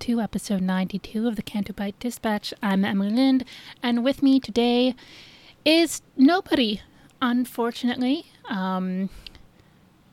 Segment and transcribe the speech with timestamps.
[0.00, 2.54] To episode 92 of the Canto Bight Dispatch.
[2.62, 3.44] I'm Emily Flind,
[3.82, 4.94] and with me today
[5.62, 6.80] is nobody,
[7.20, 8.24] unfortunately.
[8.48, 9.10] Um,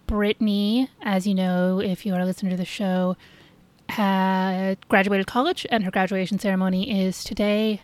[0.05, 3.15] Brittani, as you know, if you are a listener to the show,
[3.87, 7.81] had graduated college, and her graduation ceremony is today.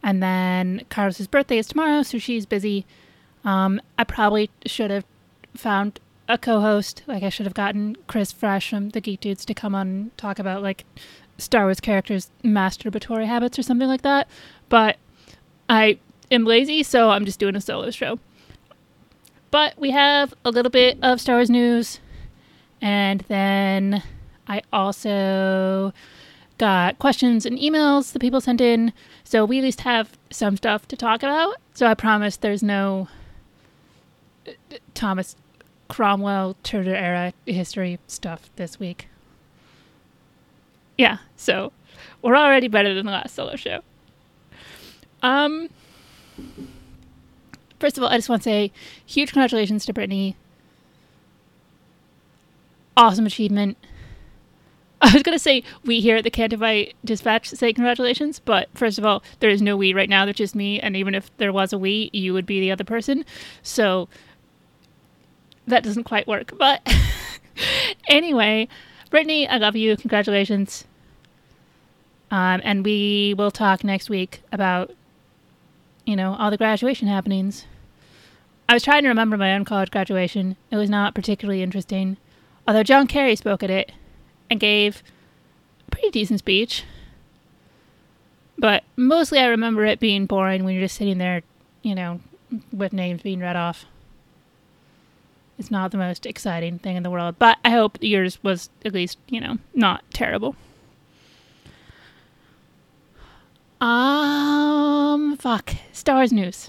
[0.00, 2.86] And then Carlos's birthday is tomorrow, so she's busy.
[3.44, 5.04] Um, I probably should have
[5.54, 5.98] found
[6.28, 7.02] a co-host.
[7.06, 10.16] Like I should have gotten Chris Fresh from the Geek Dudes to come on and
[10.16, 10.84] talk about like
[11.42, 14.28] Star Wars characters' masturbatory habits or something like that.
[14.68, 14.96] But
[15.68, 15.98] I
[16.30, 18.18] am lazy, so I'm just doing a solo show.
[19.50, 22.00] But we have a little bit of Star Wars news,
[22.80, 24.02] and then
[24.48, 25.92] I also
[26.58, 28.92] got questions and emails that people sent in.
[29.24, 31.56] So we at least have some stuff to talk about.
[31.74, 33.08] So I promise there's no
[34.46, 34.52] uh,
[34.94, 35.36] Thomas
[35.88, 39.08] Cromwell Tudor era history stuff this week.
[40.96, 41.72] Yeah, so
[42.20, 43.80] we're already better than the last solo show.
[45.22, 45.68] Um,
[47.78, 48.72] first of all, I just want to say
[49.04, 50.34] huge congratulations to Brittani.
[52.96, 53.76] Awesome achievement.
[55.02, 58.68] I was going to say we here at the Canto Bight Dispatch say congratulations, but
[58.74, 60.24] first of all, there is no we right now.
[60.24, 62.84] There's just me, and even if there was a we, you would be the other
[62.84, 63.24] person.
[63.62, 64.08] So
[65.66, 66.56] that doesn't quite work.
[66.56, 66.86] But
[68.08, 68.68] anyway,
[69.12, 69.96] Brittani, I love you.
[69.96, 70.84] Congratulations.
[72.30, 74.90] Um, and we will talk next week about,
[76.06, 77.66] you know, all the graduation happenings.
[78.70, 80.56] I was trying to remember my own college graduation.
[80.70, 82.16] It was not particularly interesting.
[82.66, 83.92] Although John Kerry spoke at it
[84.48, 85.02] and gave
[85.86, 86.84] a pretty decent speech.
[88.56, 91.42] But mostly I remember it being boring when you're just sitting there,
[91.82, 92.20] you know,
[92.72, 93.84] with names being read off.
[95.62, 98.92] It's not the most exciting thing in the world, but I hope yours was at
[98.92, 100.56] least, you know, not terrible.
[103.80, 105.70] Um, fuck.
[105.92, 106.68] Stars news.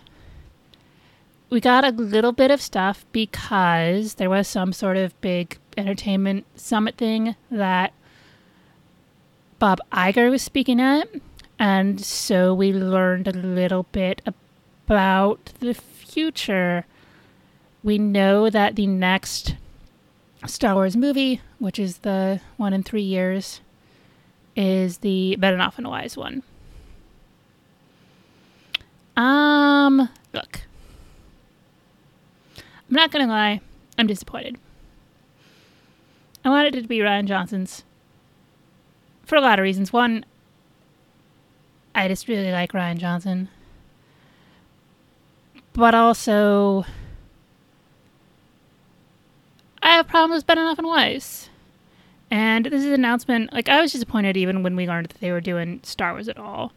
[1.50, 6.46] We got a little bit of stuff because there was some sort of big entertainment
[6.56, 7.94] summit thing that
[9.58, 11.10] Bob Iger was speaking at.
[11.58, 16.86] And so we learned a little bit about the future
[17.84, 19.56] we know that the next
[20.46, 23.62] Star Wars movie, which is the one in three years,
[24.56, 26.44] is the Benioff and Weiss one.
[29.16, 30.62] Um, look,
[32.58, 33.62] I'm not gonna lie,
[33.98, 34.58] I'm disappointed.
[36.46, 37.84] I wanted it to be Rian Johnson's
[39.24, 39.94] for a lot of reasons.
[39.94, 40.26] One,
[41.96, 43.50] I just really like Rian Johnson,
[45.74, 46.86] but also
[49.84, 51.50] I have problems with Benioff and Weiss.
[52.32, 53.52] And this is an announcement.
[53.52, 56.38] Like I was disappointed even when we learned that they were doing Star Wars at
[56.38, 56.72] all.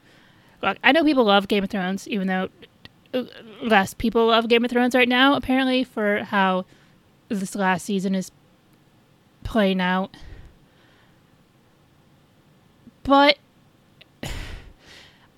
[0.60, 2.48] Like I know people love Game of Thrones, even though
[3.14, 3.22] uh,
[3.62, 5.34] less people love Game of Thrones right now.
[5.36, 6.66] Apparently, for how
[7.28, 8.32] this last season is
[9.44, 10.14] playing out.
[13.04, 13.38] But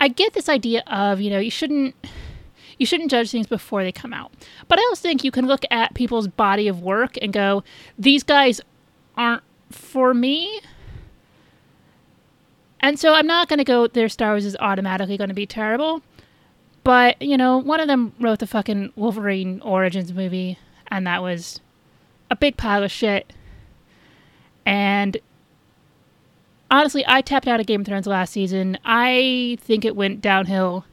[0.01, 1.95] I get this idea of you know you shouldn't
[2.79, 4.31] you shouldn't judge things before they come out.
[4.67, 7.63] But I also think you can look at people's body of work and go,
[7.97, 8.61] these guys
[9.15, 10.61] aren't for me.
[12.79, 15.45] And so I'm not going to go, their Star Wars is automatically going to be
[15.45, 16.01] terrible.
[16.85, 21.59] But, you know, one of them wrote the fucking Wolverine Origins movie, and that was
[22.31, 23.33] a big pile of shit.
[24.65, 25.17] And
[26.71, 28.77] honestly, I tapped out of Game of Thrones last season.
[28.85, 30.85] I think it went downhill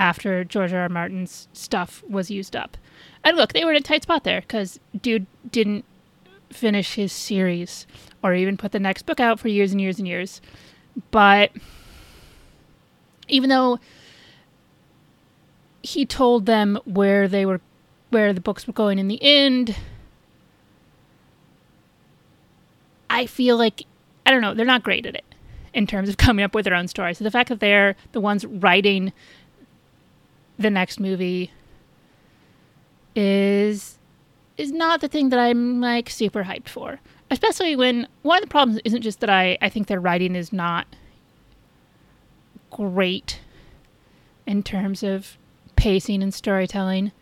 [0.00, 0.80] after George R.
[0.80, 0.88] R.
[0.88, 2.78] Martin's stuff was used up.
[3.22, 5.84] And look, they were in a tight spot there because dude didn't
[6.48, 7.86] finish his series
[8.22, 10.40] or even put the next book out for years and years and years.
[11.10, 11.52] But
[13.28, 13.78] even though
[15.82, 17.60] he told them where they were
[18.08, 19.76] where the books were going in the end,
[23.10, 23.82] I feel like
[24.24, 25.24] I don't know, they're not great at it
[25.74, 27.12] in terms of coming up with their own story.
[27.12, 29.12] So the fact that they're the ones writing
[30.60, 31.50] the next movie
[33.16, 33.98] is
[34.56, 37.00] is not the thing that I'm like super hyped for.
[37.30, 40.52] Especially when one of the problems isn't just that I, I think their writing is
[40.52, 40.86] not
[42.70, 43.40] great
[44.46, 45.38] in terms of
[45.76, 47.12] pacing and storytelling.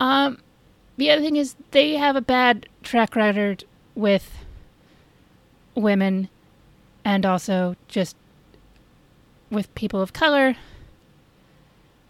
[0.00, 0.38] Um,
[0.96, 3.64] the other thing is they have a bad track record
[3.94, 4.44] with
[5.74, 6.28] women
[7.04, 8.16] and also just
[9.50, 10.56] with people of color.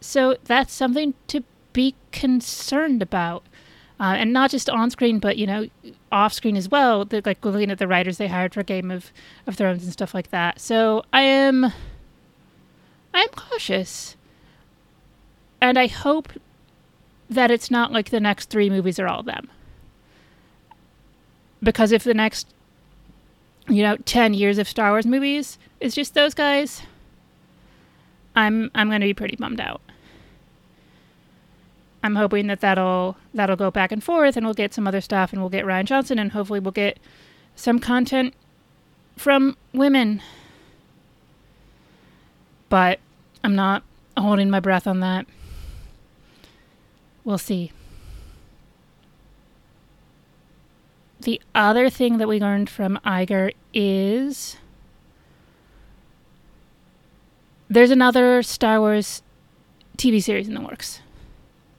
[0.00, 3.44] So that's something to be concerned about.
[3.98, 5.68] Uh, and not just on screen, but you know,
[6.12, 7.08] off screen as well.
[7.10, 9.10] Like looking at the writers they hired for Game of,
[9.46, 10.60] of Thrones and stuff like that.
[10.60, 14.16] So I am, I am cautious,
[15.62, 16.32] and I hope
[17.30, 19.48] that it's not like the next three movies are all them.
[21.62, 22.46] Because if the next,
[23.66, 26.82] you know, ten years of Star Wars movies is just those guys,
[28.34, 29.80] I'm I'm going to be pretty bummed out.
[32.06, 35.32] I'm hoping that that'll that'll go back and forth, and we'll get some other stuff,
[35.32, 36.98] and we'll get Rian Johnson, and hopefully we'll get
[37.56, 38.32] some content
[39.16, 40.22] from women.
[42.68, 43.00] But
[43.42, 43.82] I'm not
[44.16, 45.26] holding my breath on that.
[47.24, 47.72] We'll see.
[51.20, 54.58] The other thing that we learned from Iger is
[57.68, 59.22] there's another Star Wars
[59.96, 61.00] TV series in the works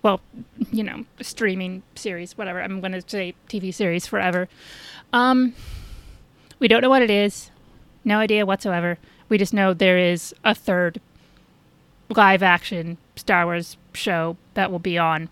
[0.07, 0.21] well,
[0.71, 2.61] you know, streaming series, whatever.
[2.61, 4.47] I'm going to say TV series forever.
[5.11, 5.53] Um,
[6.59, 7.51] we don't know what it is.
[8.05, 8.97] No idea whatsoever.
[9.27, 11.01] We just know there is a third
[12.07, 15.27] live action Star Wars show that will be on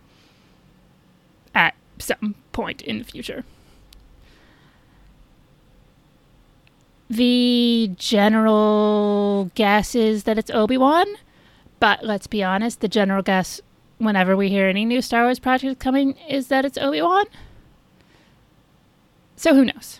[1.54, 3.45] at some point in the future.
[7.10, 11.06] The general guess is that it's Obi Wan,
[11.80, 13.62] but let's be honest, the general guess
[13.98, 17.26] whenever we hear any new Star Wars project coming is that it's Obi Wan.
[19.36, 20.00] So who knows?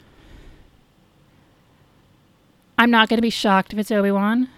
[2.78, 4.50] I'm not going to be shocked if it's Obi Wan.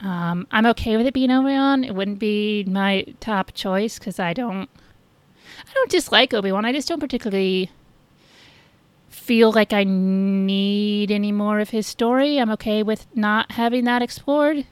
[0.00, 1.84] Um, I'm okay with it being Obi Wan.
[1.84, 4.68] It wouldn't be my top choice because I don't,
[5.68, 6.64] I don't dislike Obi Wan.
[6.64, 7.70] I just don't particularly
[9.08, 12.38] feel like I need any more of his story.
[12.38, 14.66] I'm okay with not having that explored.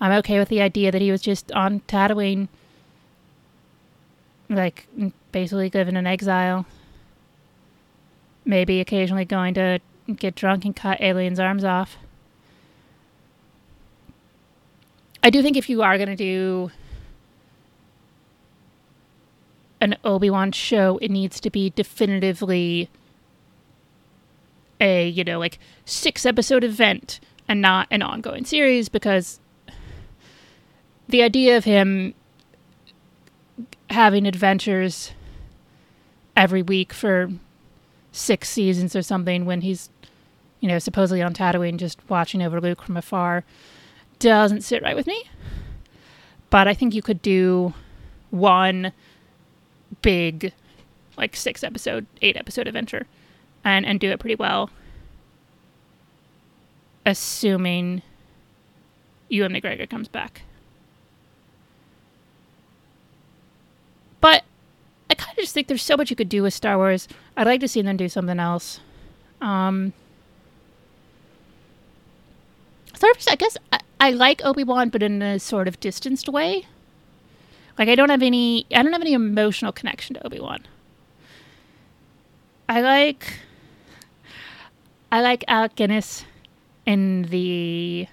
[0.00, 2.48] I'm okay with the idea that he was just on Tatooine,
[4.50, 4.86] like
[5.32, 6.66] basically living in exile.
[8.44, 9.80] Maybe occasionally going to
[10.14, 11.96] get drunk and cut aliens' arms off.
[15.22, 16.70] I do think if you are going to do
[19.80, 22.88] an Obi Wan show, it needs to be definitively
[24.80, 27.18] a, you know, like six episode event
[27.48, 29.40] and not an ongoing series because
[31.08, 32.14] the idea of him
[33.90, 35.12] having adventures
[36.36, 37.30] every week for
[38.12, 39.90] six seasons or something when he's,
[40.60, 43.44] you know, supposedly on Tatooine just watching over Luke from afar
[44.18, 45.28] doesn't sit right with me.
[46.50, 47.74] But I think you could do
[48.30, 48.92] one
[50.02, 50.52] big,
[51.16, 53.06] like six episode, eight episode adventure
[53.64, 54.70] and, and do it pretty well.
[57.04, 58.02] Assuming
[59.28, 60.42] Ewan McGregor comes back.
[64.20, 64.44] But
[65.10, 67.08] I kind of just think there's so much you could do with Star Wars.
[67.36, 68.80] I'd like to see them do something else.
[69.40, 69.92] Um,
[72.94, 76.28] Star Wars, I guess I, I like Obi Wan, but in a sort of distanced
[76.28, 76.66] way.
[77.78, 80.66] Like I don't have any, I don't have any emotional connection to Obi Wan.
[82.68, 83.40] I like,
[85.12, 86.24] I like Alec Guinness
[86.84, 88.08] in the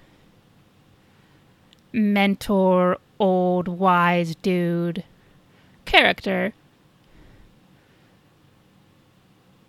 [1.92, 5.04] mentor, old wise dude
[5.94, 6.54] character.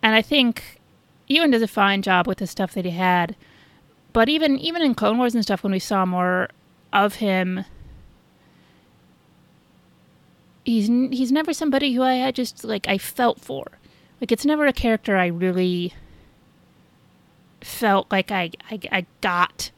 [0.02, 0.81] And I think
[1.28, 3.37] Ewan does a fine job with the stuff that he had.
[4.12, 6.49] But even even in Clone Wars and stuff, when we saw more
[6.93, 7.64] of him,
[10.64, 13.66] he's he's never somebody who I had just like I felt for.
[14.21, 15.95] Like it's never a character I really
[17.61, 19.71] felt like I, I, I got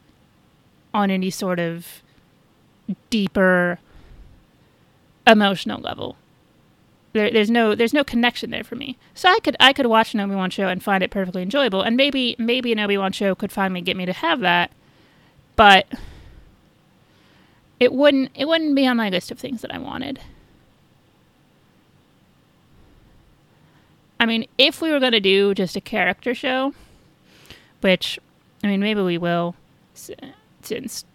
[0.93, 2.03] on any sort of
[3.09, 3.79] deeper
[5.25, 6.17] emotional level.
[7.17, 8.97] There, there's no there's no connection there for me.
[9.15, 11.81] So I could I could watch an Obi Wan show and find it perfectly enjoyable,
[11.81, 14.71] and maybe maybe an Obi Wan show could finally get me to have that,
[15.55, 15.87] but
[17.79, 20.19] it wouldn't it wouldn't be on my list of things that I wanted.
[24.19, 26.73] I mean, if we were going to do just a character show,
[27.81, 28.19] which,
[28.63, 29.55] I mean, maybe we will,
[29.93, 31.05] since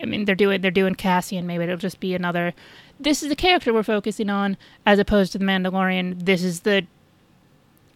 [0.00, 1.46] I mean they're doing they're doing Cassian.
[1.46, 2.54] Maybe it'll just be another.
[2.98, 6.24] This is the character we're focusing on, as opposed to the Mandalorian.
[6.24, 6.86] This is the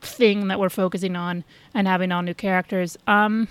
[0.01, 2.99] thing that we're focusing on and having all new characters.
[3.07, 3.49] Um,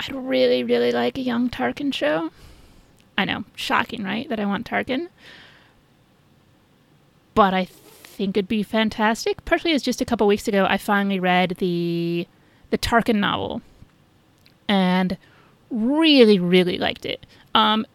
[0.00, 2.30] I'd really, really like a young Tarkin show.
[3.18, 4.28] I know, shocking, right?
[4.28, 5.08] That I want Tarkin
[7.36, 9.44] but I think it'd be fantastic.
[9.44, 12.26] Partially as just a couple weeks ago, I finally read the
[12.70, 13.62] the Tarkin novel,
[14.66, 15.16] and
[15.70, 17.24] really, really liked it.
[17.54, 17.86] Um,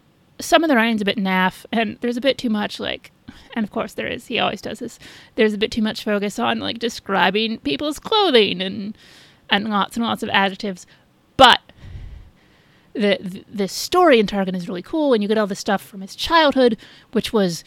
[0.41, 3.11] some of the writing's a bit naff, and there's a bit too much like,
[3.55, 4.27] and of course there is.
[4.27, 4.99] He always does this.
[5.35, 8.97] There's a bit too much focus on like describing people's clothing and
[9.49, 10.85] and lots and lots of adjectives,
[11.37, 11.59] but
[12.93, 16.01] the the story in Tarkin is really cool, and you get all the stuff from
[16.01, 16.77] his childhood,
[17.11, 17.63] which was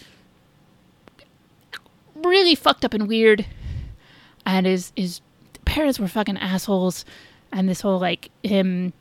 [2.15, 3.47] really fucked up and weird.
[4.47, 5.21] And his his
[5.65, 7.05] parents were fucking assholes,
[7.53, 8.93] and this whole like him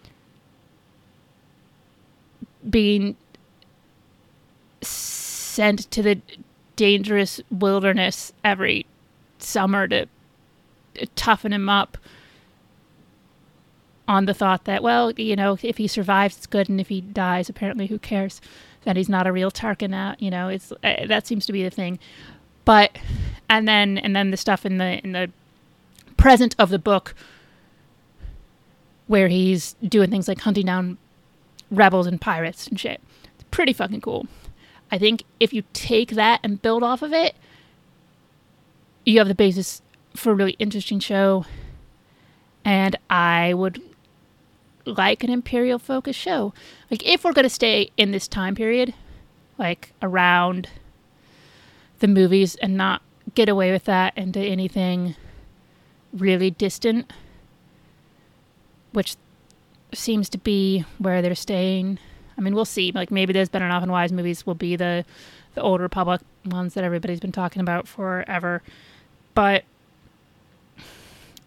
[2.69, 3.17] being
[5.53, 6.19] sent to the
[6.75, 8.85] dangerous wilderness every
[9.37, 10.07] summer to,
[10.95, 11.97] to toughen him up
[14.07, 16.99] on the thought that well you know if he survives it's good and if he
[16.99, 18.41] dies apparently who cares
[18.83, 21.63] that he's not a real tarkin out you know it's uh, that seems to be
[21.63, 21.97] the thing
[22.65, 22.97] but
[23.49, 25.31] and then and then the stuff in the in the
[26.17, 27.13] present of the book
[29.07, 30.97] where he's doing things like hunting down
[31.69, 33.01] rebels and pirates and shit.
[33.35, 34.27] It's pretty fucking cool.
[34.91, 37.35] I think if you take that and build off of it,
[39.05, 39.81] you have the basis
[40.15, 41.45] for a really interesting show.
[42.63, 43.81] And I would
[44.85, 46.53] like an Imperial focus show.
[46.91, 48.93] Like, if we're going to stay in this time period,
[49.57, 50.69] like around
[51.99, 53.01] the movies and not
[53.35, 55.15] get away with that into anything
[56.11, 57.11] really distant,
[58.91, 59.15] which
[59.93, 61.99] seems to be where they're staying.
[62.37, 62.91] I mean, we'll see.
[62.91, 65.05] Like maybe those Benioff and Weiss movies will be the
[65.55, 68.63] the old Republic ones that everybody's been talking about forever.
[69.35, 69.63] But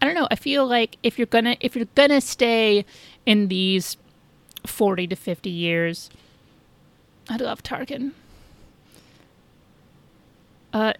[0.01, 0.29] I don't know.
[0.31, 2.85] I feel like if you're gonna if you're gonna stay
[3.25, 3.97] in these
[4.65, 6.11] forty to fifty years,
[7.29, 8.13] I'd love Tarkin
[10.77, 10.93] uh,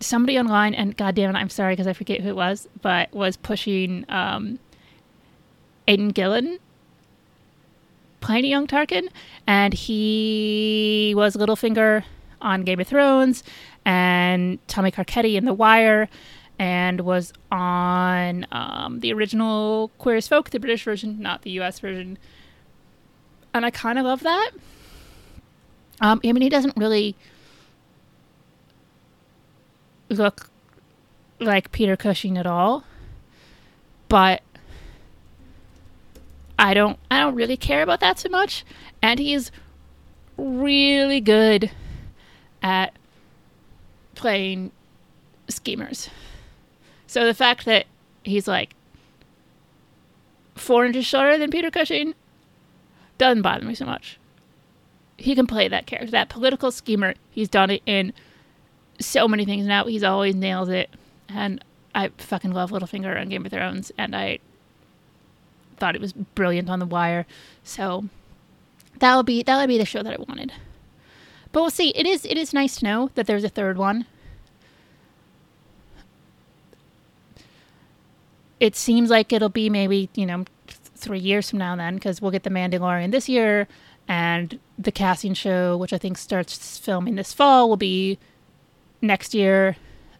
[0.00, 3.38] somebody online, and goddamn it, I'm sorry because I forget who it was, but was
[3.38, 4.58] pushing um,
[5.88, 6.58] Aidan Gillen
[8.24, 9.08] playing a young Tarkin,
[9.46, 12.04] and he was Littlefinger
[12.40, 13.44] on Game of Thrones,
[13.84, 16.08] and Tommy Carcetti in The Wire,
[16.58, 21.80] and was on um, the original Queer as Folk, the British version, not the U.S.
[21.80, 22.16] version.
[23.52, 24.50] And I kind of love that.
[26.00, 27.16] Um, I mean, he doesn't really
[30.08, 30.48] look
[31.40, 32.84] like Peter Cushing at all.
[34.08, 34.42] But
[36.58, 38.64] I don't I don't really care about that so much.
[39.02, 39.50] And he's
[40.36, 41.70] really good
[42.62, 42.94] at
[44.14, 44.72] playing
[45.48, 46.08] schemers.
[47.06, 47.86] So the fact that
[48.22, 48.74] he's like
[50.54, 52.14] four inches shorter than Peter Cushing
[53.18, 54.18] doesn't bother me so much.
[55.16, 57.14] He can play that character, that political schemer.
[57.30, 58.12] He's done it in
[58.98, 59.84] so many things now.
[59.84, 60.90] He's always nails it,
[61.28, 61.62] and
[61.94, 64.40] I fucking love Littlefinger on Game of Thrones, and I
[65.76, 67.26] thought it was brilliant on The Wire.
[67.62, 68.04] So
[68.98, 70.52] that would be that would be the show that I wanted.
[71.52, 71.90] But we'll see.
[71.90, 74.06] It is it is nice to know that there's a third one.
[78.60, 80.44] It seems like it'll be maybe you know
[80.94, 83.68] three years from now then because we'll get the Mandalorian this year,
[84.08, 88.18] and the Cassian show, which I think starts filming this fall, will be
[89.00, 89.76] next year,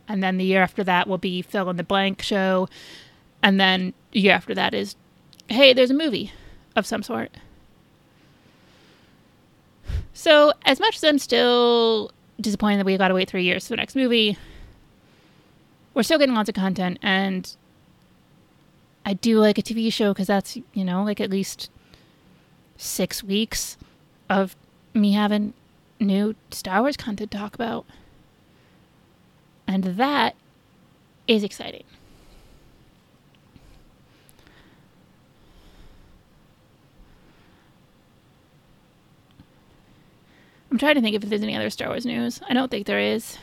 [0.06, 2.68] and then the year after that will be fill in the blank show,
[3.42, 4.94] and then the year after that is,
[5.48, 6.32] hey, there's a movie
[6.76, 7.30] of some sort.
[10.12, 12.10] So as much as I'm still
[12.40, 14.38] disappointed that we got to wait three years for the next movie,
[15.92, 17.54] we're still getting lots of content, and
[19.06, 21.70] I do like a TV show because that's you know like at least
[22.76, 23.76] six weeks
[24.28, 24.56] of
[24.92, 25.54] me having
[26.00, 27.86] new Star Wars content to talk about.
[29.66, 30.34] And that
[31.26, 31.84] is exciting.
[40.74, 42.40] I'm trying to think if there's any other Star Wars news.
[42.48, 43.38] I don't think there is.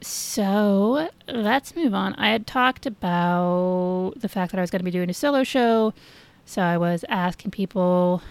[0.00, 2.14] So let's move on.
[2.14, 5.44] I had talked about the fact that I was going to be doing a solo
[5.44, 5.94] show.
[6.46, 8.22] So I was asking people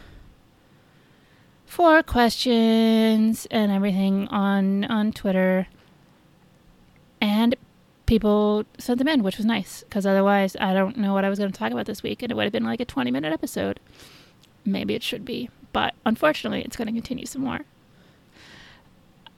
[1.66, 5.68] for questions and everything on on Twitter.
[7.22, 7.56] And
[8.08, 11.40] people sent them in, which was nice because otherwise I don't know what I was
[11.40, 13.32] going to talk about this week and it would have been like a 20 minute
[13.32, 13.80] episode.
[14.66, 17.60] Maybe it should be, but unfortunately it's going to continue some more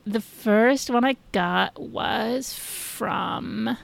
[0.08, 3.78] the first one I got was from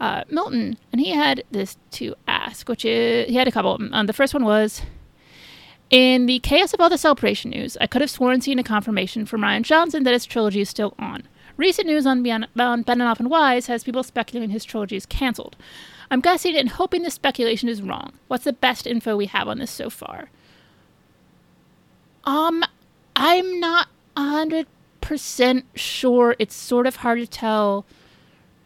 [0.00, 3.78] uh, Milton, and he had this to ask, which is he had a couple.
[3.92, 4.82] Um, the first one was
[5.90, 7.76] in the chaos of all the celebration news.
[7.80, 10.94] I could have sworn seeing a confirmation from Rian Johnson that his trilogy is still
[10.98, 11.24] on.
[11.56, 15.56] Recent news on, on Benioff and Weiss has people speculating his trilogy is canceled.
[16.12, 18.12] I'm guessing and hoping the speculation is wrong.
[18.28, 20.30] What's the best info we have on this so far?
[22.24, 22.64] Um,
[23.16, 24.66] I'm not a hundred
[25.00, 26.36] percent sure.
[26.38, 27.86] It's sort of hard to tell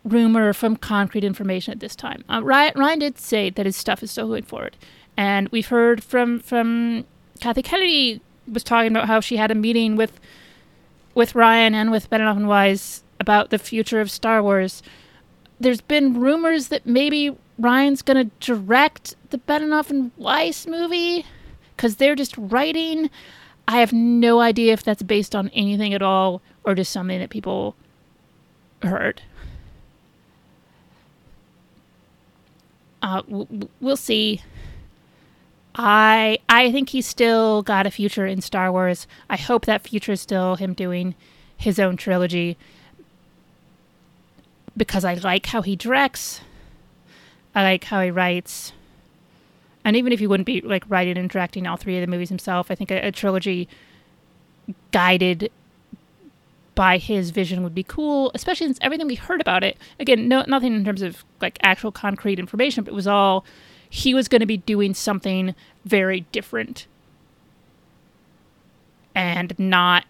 [0.04, 2.24] rumor from concrete information at this time.
[2.28, 4.76] Uh, Rian, Rian did say that his stuff is still going forward,
[5.16, 7.04] and we've heard from from
[7.40, 10.20] Kathy Kennedy was talking about how she had a meeting with
[11.14, 14.82] with Rian and with Benioff and Weiss about the future of Star Wars.
[15.60, 21.24] There's been rumors that maybe Rian's going to direct the Benioff and Weiss movie
[21.76, 23.10] because they're just writing.
[23.68, 27.30] I have no idea if that's based on anything at all or just something that
[27.30, 27.76] people
[28.82, 29.22] heard.
[33.00, 33.22] Uh,
[33.80, 34.42] we'll see.
[35.74, 39.06] I I think he's still got a future in Star Wars.
[39.30, 41.14] I hope that future is still him doing
[41.56, 42.56] his own trilogy
[44.76, 46.42] because I like how he directs.
[47.54, 48.72] I like how he writes
[49.84, 52.28] and even if he wouldn't be like writing and directing all three of the movies
[52.28, 53.68] himself, I think a, a trilogy
[54.92, 55.50] guided
[56.74, 60.44] by his vision would be cool, especially since everything we heard about it, again, no,
[60.48, 63.44] nothing in terms of like actual concrete information, but it was all
[63.88, 66.86] he was going to be doing something very different
[69.14, 70.06] and not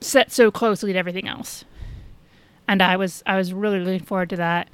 [0.00, 1.64] set so closely to everything else.
[2.68, 4.68] And I was I was really looking forward to that.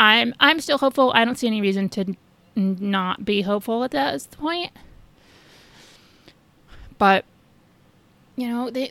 [0.00, 1.12] I'm I'm still hopeful.
[1.14, 2.16] I don't see any reason to
[2.56, 4.72] not be hopeful at that point.
[6.96, 7.26] But
[8.34, 8.90] you know, they,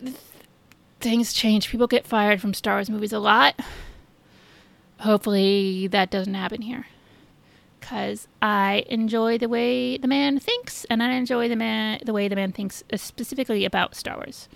[1.00, 1.69] things change.
[1.69, 3.60] People get fired from Star Wars movies a lot.
[5.00, 6.86] Hopefully, that doesn't happen here.
[7.80, 12.28] Because I enjoy the way the man thinks, and I enjoy the man the way
[12.28, 14.48] the man thinks uh, specifically about Star Wars.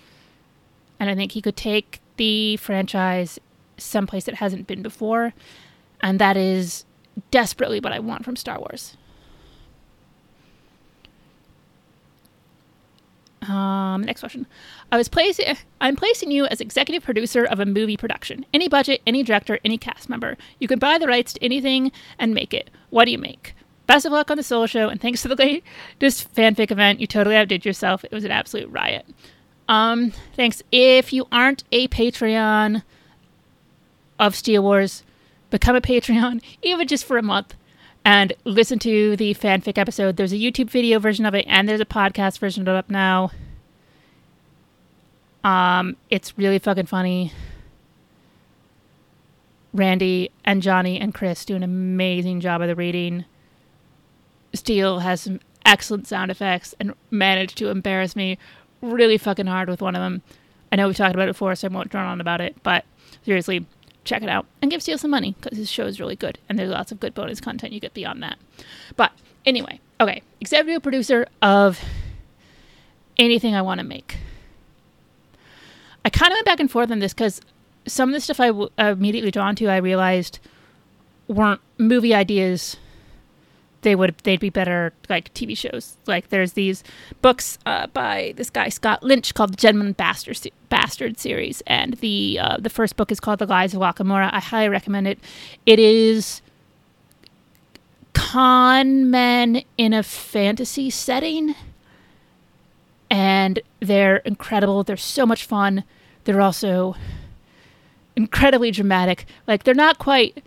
[1.00, 3.40] And I think he could take the franchise
[3.76, 5.34] someplace it hasn't been before
[6.04, 6.84] and that is
[7.30, 8.96] desperately what I want from Star Wars.
[13.40, 14.46] Um, next question.
[14.92, 15.56] I was placing.
[15.80, 18.44] I'm placing you as executive producer of a movie production.
[18.52, 20.36] Any budget, any director, any cast member.
[20.58, 22.70] You can buy the rights to anything and make it.
[22.90, 23.54] What do you make?
[23.86, 27.00] Best of luck on the solo show, and thanks to the latest fanfic event.
[27.00, 28.04] You totally outdid yourself.
[28.04, 29.06] It was an absolute riot.
[29.68, 30.62] Um, thanks.
[30.70, 32.82] If you aren't a Patreon
[34.18, 35.02] of Steele Wars,
[35.54, 37.54] become a Patreon, even just for a month,
[38.04, 40.16] and listen to the fanfic episode.
[40.16, 42.90] There's a YouTube video version of it, and there's a podcast version of it up
[42.90, 43.30] now.
[45.44, 47.32] Um, it's really fucking funny.
[49.72, 53.24] Randy and Johnny and Chris do an amazing job of the reading.
[54.54, 58.38] Steele has some excellent sound effects and managed to embarrass me
[58.82, 60.22] really fucking hard with one of them.
[60.72, 62.84] I know we've talked about it before, so I won't drone on about it, but
[63.24, 63.66] seriously,
[64.04, 66.58] check it out and give Steele some money because his show is really good and
[66.58, 68.38] there's lots of good bonus content you get beyond that.
[68.96, 69.12] But
[69.46, 71.80] anyway, okay, executive producer of
[73.18, 74.18] anything I want to make.
[76.04, 77.40] I kind of went back and forth on this because
[77.86, 80.38] some of the stuff I w- immediately drawn to, I realized
[81.28, 82.76] weren't movie ideas
[83.84, 85.96] they would they'd be better like TV shows.
[86.06, 86.82] Like there's these
[87.22, 92.40] books uh, by this guy Scott Lynch called the Gentleman Bastard, Bastard series, and the
[92.40, 94.30] uh, the first book is called The Lies of Locke Lamora.
[94.32, 95.18] I highly recommend it.
[95.64, 96.42] It is
[98.14, 101.54] con men in a fantasy setting,
[103.08, 104.82] and they're incredible.
[104.82, 105.84] They're so much fun.
[106.24, 106.96] They're also
[108.16, 109.26] incredibly dramatic.
[109.46, 110.42] Like they're not quite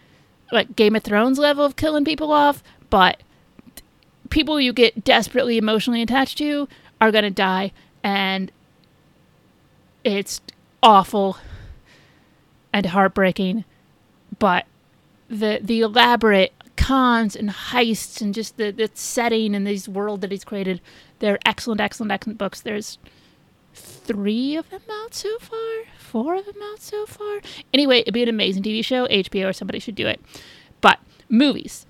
[0.51, 3.21] like Game of Thrones level of killing people off, but
[4.29, 6.67] people you get desperately emotionally attached to
[7.01, 7.71] are going to die
[8.03, 8.51] and
[10.03, 10.41] it's
[10.83, 11.37] awful
[12.73, 13.65] and heartbreaking
[14.39, 14.65] but
[15.29, 20.31] the the elaborate cons and heists and just the, the setting and this world that
[20.31, 20.79] he's created.
[21.19, 22.61] They're excellent, excellent, excellent books.
[22.61, 22.97] There's
[23.73, 27.41] three of them out so far, four of them out so far.
[27.73, 29.05] Anyway, it'd be an amazing TV show.
[29.07, 30.21] HBO or somebody should do it.
[30.79, 31.86] But movies.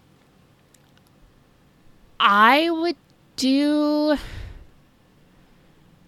[2.19, 2.95] I would
[3.35, 4.17] do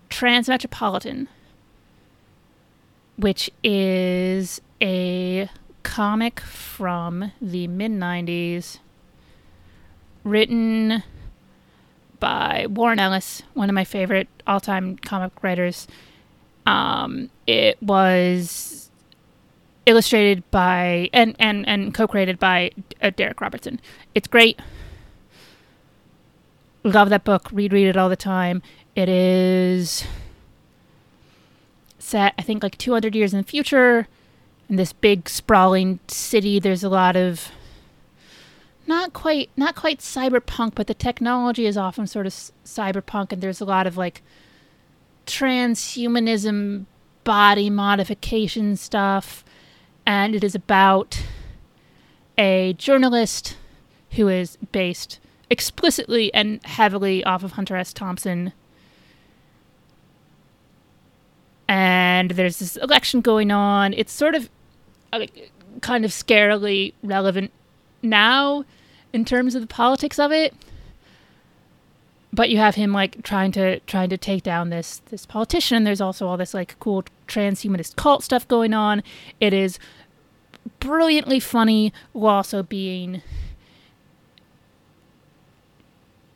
[0.09, 1.27] Transmetropolitan,
[3.17, 5.49] which is a
[5.83, 8.79] comic from the mid 90s
[10.23, 11.03] written
[12.19, 15.87] by Warren Ellis, one of my favorite all time comic writers.
[16.65, 18.91] Um, it was
[19.85, 23.79] illustrated by and, and, and co created by uh, Darick Robertson.
[24.13, 24.59] It's great.
[26.83, 27.49] Love that book.
[27.51, 28.61] Read, read it all the time.
[28.95, 30.05] It is
[31.97, 34.07] set, I think, like 200 years in the future
[34.69, 37.51] in this big sprawling city there's a lot of
[38.85, 43.59] not quite not quite cyberpunk but the technology is often sort of cyberpunk and there's
[43.59, 44.21] a lot of like
[45.25, 46.85] transhumanism
[47.23, 49.43] body modification stuff
[50.05, 51.21] and it is about
[52.37, 53.57] a journalist
[54.11, 57.93] who is based explicitly and heavily off of Hunter S.
[57.93, 58.53] Thompson.
[61.67, 63.93] And there's this election going on.
[63.93, 64.49] It's sort of
[65.13, 67.51] like, kind of scarily relevant
[68.01, 68.65] now
[69.13, 70.53] in terms of the politics of it
[72.31, 76.01] but you have him like trying to trying to take down this this politician there's
[76.01, 79.03] also all this like cool transhumanist cult stuff going on
[79.39, 79.79] it is
[80.79, 83.21] brilliantly funny while also being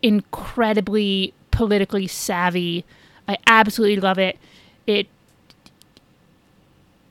[0.04, 2.86] incredibly politically savvy.
[3.28, 4.38] I absolutely love it.
[4.86, 5.08] It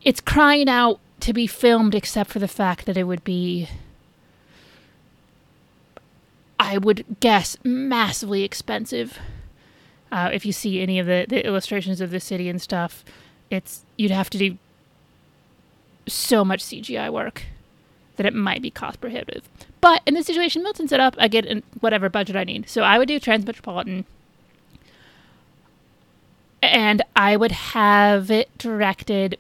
[0.02, 3.68] it's crying out to be filmed except for the fact that it would be
[6.61, 9.18] I would guess massively expensive.
[10.12, 13.05] Uh, if you see any of the, the illustrations of the city and stuff,
[13.50, 14.59] it's you'd have to do
[16.07, 17.44] so much CGI work
[18.16, 19.48] that it might be cost prohibitive.
[19.81, 22.68] But in the situation Milton set up, I get whatever budget I need.
[22.68, 24.05] So I would do Transmetropolitan,
[26.62, 29.38] and I would have it directed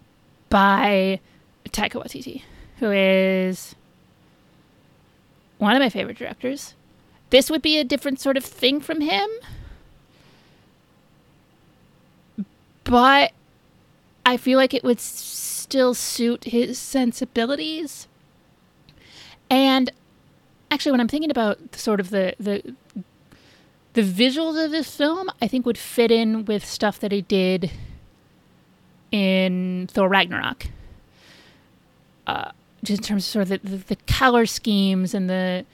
[0.48, 1.20] by
[1.68, 2.42] Taika Waititi,
[2.78, 3.74] who is
[5.58, 6.74] one of my favorite directors.
[7.30, 9.30] This would be a different sort of thing from him.
[12.84, 13.32] But
[14.26, 18.08] I feel like it would still suit his sensibilities.
[19.52, 19.92] And
[20.70, 22.74] actually when I'm thinking about sort of the the
[23.92, 27.70] the visuals of this film, I think would fit in with stuff that he did
[29.10, 30.68] in Thor Ragnarok.
[32.26, 35.66] Uh, just in terms of sort of the, the, the color schemes and the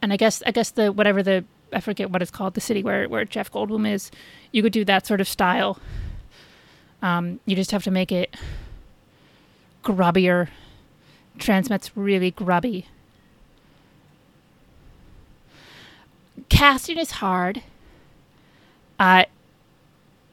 [0.00, 2.82] and I guess I guess the whatever the I forget what it's called the city
[2.82, 4.10] where where Jeff Goldblum is
[4.52, 5.78] you could do that sort of style.
[7.02, 8.34] Um, you just have to make it
[9.84, 10.48] grubbier
[11.38, 12.86] Transmet's really grubby
[16.48, 17.62] casting is hard
[18.98, 19.24] uh,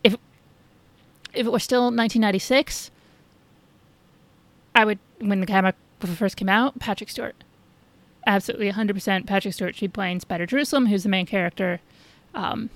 [0.04, 0.16] if
[1.34, 2.92] if it were still 1996
[4.76, 5.76] I would when the comic
[6.08, 7.36] first came out, Patrick Stewart.
[8.26, 11.80] Absolutely 100% Patrick Stewart should be playing Spider Jerusalem, who's the main character.
[12.34, 12.70] Um,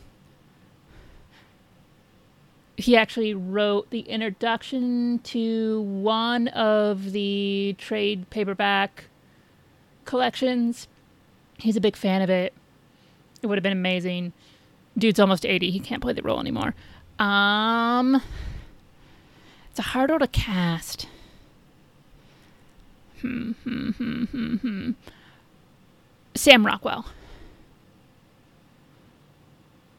[2.77, 9.05] he actually wrote the introduction to one of the trade paperback
[10.05, 10.87] collections.
[11.57, 12.53] He's a big fan of it.
[13.41, 14.31] It would have been amazing.
[14.95, 15.71] Dude's almost 80.
[15.71, 16.75] He can't play the role anymore.
[17.17, 18.21] Um,
[19.71, 21.07] it's a hard role to cast.
[23.21, 24.91] Hmm, hmm, hmm, hmm, hmm.
[26.35, 27.05] Sam Rockwell.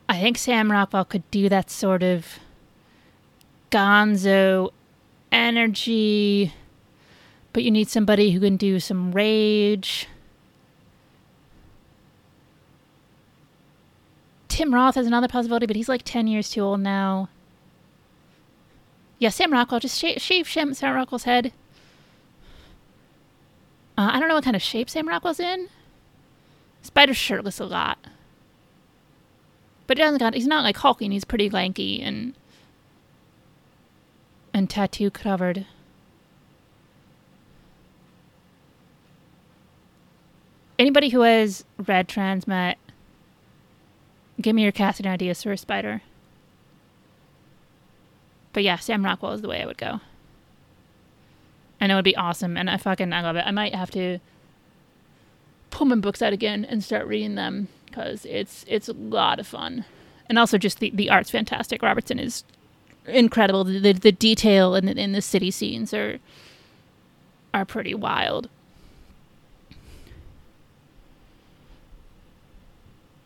[0.08, 2.38] I think Sam Rockwell could do that sort of
[3.70, 4.70] gonzo
[5.31, 6.52] energy,
[7.52, 10.07] but you need somebody who can do some rage.
[14.48, 17.28] Tim Roth has another possibility, but he's like 10 years too old now.
[19.18, 21.52] Yeah, Sam Rockwell, just shave, shave Sam Rockwell's head.
[23.96, 25.68] Uh, I don't know what kind of shape Sam Rockwell's in.
[26.83, 27.98] Spider's shirtless a lot.
[29.87, 32.35] But he doesn't got, he's not like hulking, he's pretty lanky and
[34.58, 35.64] and tattoo covered.
[40.78, 42.74] Anybody who has read Transmet,
[44.40, 46.02] give me your casting ideas for a spider.
[48.52, 50.00] But yeah, Sam Rockwell is the way I would go.
[51.80, 53.44] I know it'd be awesome, and I fucking I love it.
[53.46, 54.18] I might have to
[55.70, 59.46] pull my books out again and start reading them because it's it's a lot of
[59.46, 59.84] fun,
[60.28, 61.80] and also just the the art's fantastic.
[61.80, 62.42] Robertson is
[63.08, 63.64] incredible.
[63.64, 66.18] The the, the detail in in the city scenes are
[67.52, 68.48] are pretty wild.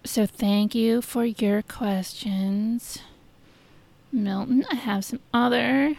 [0.04, 2.98] So thank you for your questions,
[4.10, 4.66] Milton.
[4.70, 5.94] I have some other.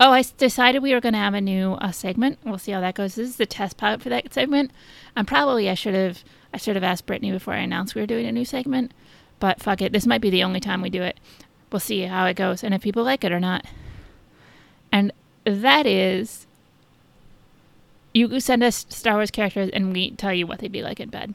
[0.00, 2.38] Oh, I decided we were going to have a new uh, segment.
[2.44, 3.14] We'll see how that goes.
[3.14, 4.72] This is the test pilot for that segment.
[5.16, 8.06] And probably I should have I should have asked Brittani before I announced we were
[8.06, 8.92] doing a new segment.
[9.40, 11.18] But fuck it, this might be the only time we do it.
[11.70, 13.64] We'll see how it goes and if people like it or not.
[14.90, 15.12] And
[15.44, 16.46] that is,
[18.14, 21.10] you send us Star Wars characters and we tell you what they'd be like in
[21.10, 21.34] bed.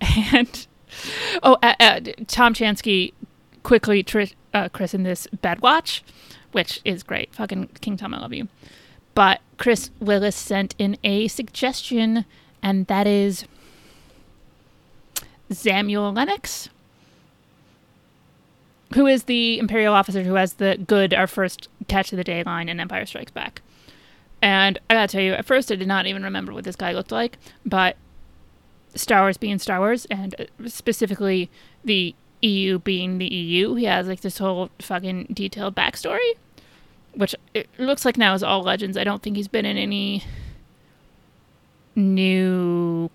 [0.34, 0.66] And
[1.42, 3.14] oh, uh, uh, Tom Chansky
[3.62, 6.02] quickly tr- uh, christened this Bedwatch
[6.52, 7.34] which is great.
[7.34, 8.48] Fucking King Tom, I love you.
[9.14, 12.24] But Chris Willis sent in a suggestion,
[12.62, 13.44] and that is
[15.50, 16.68] Samuel Lennox,
[18.94, 22.42] who is the Imperial officer who has the good, our first catch of the day
[22.42, 23.62] line in Empire Strikes Back.
[24.40, 26.92] And I gotta tell you, at first I did not even remember what this guy
[26.92, 27.96] looked like, but
[28.94, 31.50] Star Wars being Star Wars, and uh, specifically
[31.84, 36.32] the EU being the EU, he has like this whole fucking detailed backstory,
[37.14, 38.96] which it looks like now is all legends.
[38.96, 40.24] I don't think he's been in any
[41.94, 43.10] new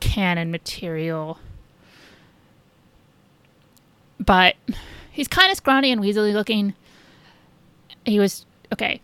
[0.00, 1.38] canon material.
[4.20, 4.54] But
[5.10, 6.74] he's kind of scrawny and weaselly looking.
[8.04, 9.00] He was okay.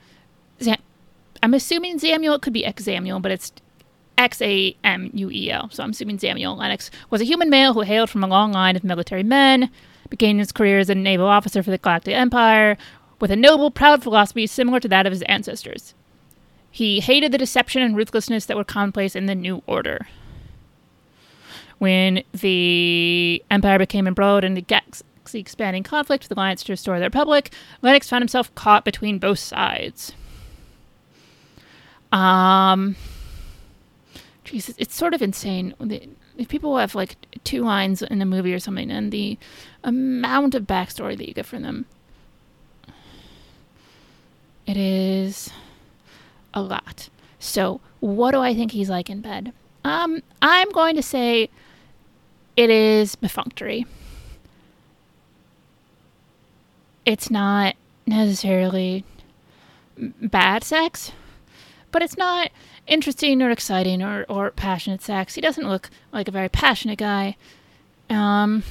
[1.43, 3.53] I'm assuming Samuel could be ex Samuel, but it's
[4.19, 5.71] X A M U E L.
[5.71, 8.77] So I'm assuming Samuel Lennox was a human male who hailed from a long line
[8.77, 9.71] of military men,
[10.11, 12.77] began his career as a naval officer for the Galactic Empire,
[13.21, 15.95] with a noble, proud philosophy similar to that of his ancestors.
[16.71, 20.09] He hated the deception and ruthlessness that were commonplace in the New Order.
[21.79, 26.99] When the Empire became embroiled in the galaxy expanding conflict with the Alliance to restore
[26.99, 30.13] the Republic, Lennox found himself caught between both sides.
[32.13, 32.97] Um,
[34.45, 35.75] Jesus, it's sort of insane.
[36.39, 39.39] If people have like two lines in a movie or something, and the
[39.83, 41.87] amount of backstory that you get from them,
[44.67, 45.51] it is
[46.55, 47.09] a lot.
[47.39, 49.53] So, what do I think he's like in bed?
[49.87, 51.49] Um, I'm going to say
[52.57, 53.87] it is perfunctory.
[57.05, 59.05] It's not necessarily
[59.97, 61.13] bad sex,
[61.93, 62.51] but it's not
[62.89, 65.37] interesting or exciting or, or passionate sex.
[65.37, 67.37] He doesn't look like a very passionate guy.
[68.11, 68.65] Um,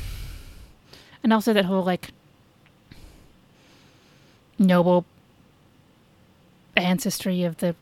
[1.23, 2.10] and also that whole like
[4.60, 5.06] noble
[6.75, 7.73] ancestry of the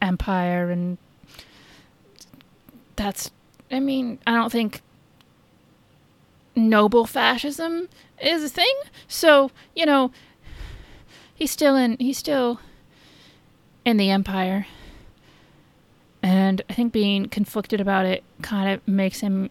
[0.00, 0.96] empire and
[2.98, 3.30] that's
[3.70, 4.82] I mean, I don't think
[6.56, 7.88] noble fascism
[8.20, 8.74] is a thing.
[9.06, 10.10] So, you know,
[11.34, 12.60] he's still in he's still
[13.84, 14.66] in the empire
[16.22, 19.50] and I think being conflicted about it kind of makes him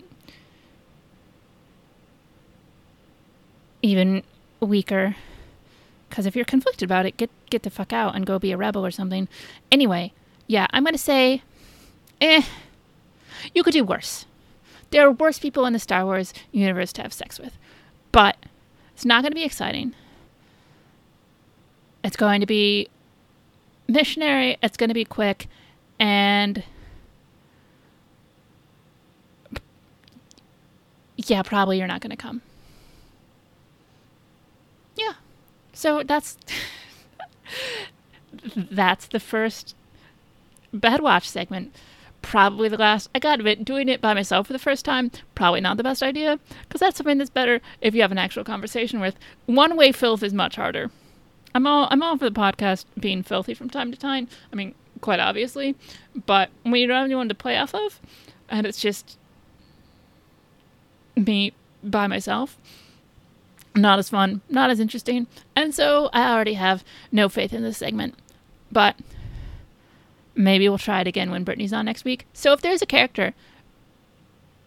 [3.82, 4.24] even
[4.60, 5.16] weaker.
[6.10, 8.58] Because if you're conflicted about it, get get the fuck out and go be a
[8.58, 9.30] rebel or something.
[9.72, 10.12] Anyway,
[10.48, 11.42] yeah, I'm gonna say,
[12.20, 12.44] eh,
[13.54, 14.26] you could do worse.
[14.90, 17.58] There are worse people in the Star Wars universe to have sex with,
[18.12, 18.38] but
[18.94, 19.94] it's not gonna be exciting.
[22.04, 22.90] It's going to be
[23.88, 24.58] missionary.
[24.62, 25.48] It's going to be quick,
[26.00, 26.64] and
[31.18, 32.42] yeah, probably you're not going to come.
[34.96, 35.14] Yeah.
[35.74, 36.38] So that's
[38.56, 39.76] that's the first
[40.74, 41.76] bed watch segment.
[42.30, 43.10] Probably the last.
[43.16, 43.64] I got it.
[43.64, 46.38] Doing it by myself for the first time, probably not the best idea,
[46.68, 49.16] because that's something that's better if you have an actual conversation with.
[49.46, 50.92] One way filth is much harder.
[51.56, 54.28] I'm all I'm all for the podcast being filthy from time to time.
[54.52, 55.78] I mean, quite obviously.
[56.26, 58.02] But when you don't have anyone to play off of,
[58.50, 59.18] and it's just
[61.16, 62.58] me by myself,
[63.74, 65.28] not as fun, not as interesting.
[65.56, 68.16] And so I already have no faith in this segment.
[68.70, 68.98] But
[70.38, 72.26] maybe we'll try it again when Brittani's on next week.
[72.34, 73.34] So if there's a character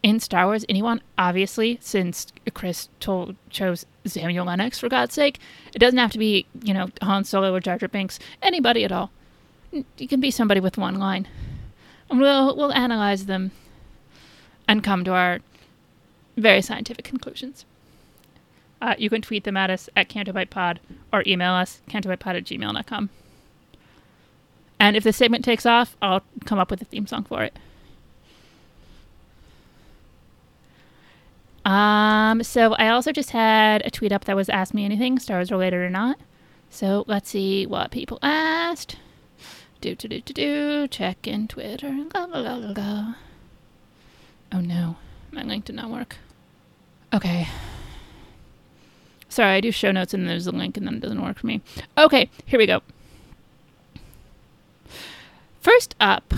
[0.03, 5.39] in Star Wars, anyone, obviously, since Chris told chose Samuel Lennox for God's sake,
[5.75, 8.93] it doesn't have to be, you know, Han Solo or Jar Jar Binks, anybody at
[8.93, 9.11] all
[9.73, 11.29] you can be somebody with one line.
[12.09, 13.53] And we'll we'll analyze them
[14.67, 15.41] and come to our
[16.37, 17.65] very scientific conclusions.
[18.83, 20.79] Uh, you can tweet them at us at CantoBightPod
[21.13, 23.11] or email us, cantobightpod at gmail.com.
[24.81, 27.57] And if the segment takes off, I'll come up with a theme song for it.
[31.67, 35.37] Um, so I also just had a tweet up that was ask me anything, Star
[35.37, 36.19] Wars related or not.
[36.71, 38.97] So let's see what people asked.
[39.83, 40.89] Do do do do do.
[40.89, 42.07] Check in Twitter.
[44.53, 44.97] Oh no,
[45.31, 46.17] my link did not work.
[47.13, 47.49] Okay.
[49.29, 51.47] Sorry, I do show notes and there's a link and then it doesn't work for
[51.47, 51.61] me.
[51.99, 52.81] Okay, here we go.
[55.61, 56.35] First up,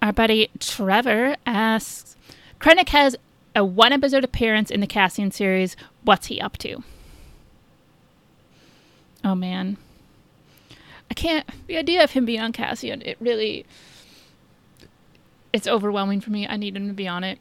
[0.00, 2.16] our buddy Trevor asks
[2.58, 3.16] Krennic has
[3.54, 5.76] a one episode appearance in the Cassian series.
[6.02, 6.82] What's he up to?
[9.24, 9.76] Oh man.
[11.10, 11.46] I can't.
[11.66, 13.66] The idea of him being on Cassian, it really.
[15.52, 16.48] It's overwhelming for me.
[16.48, 17.38] I need him to be on it.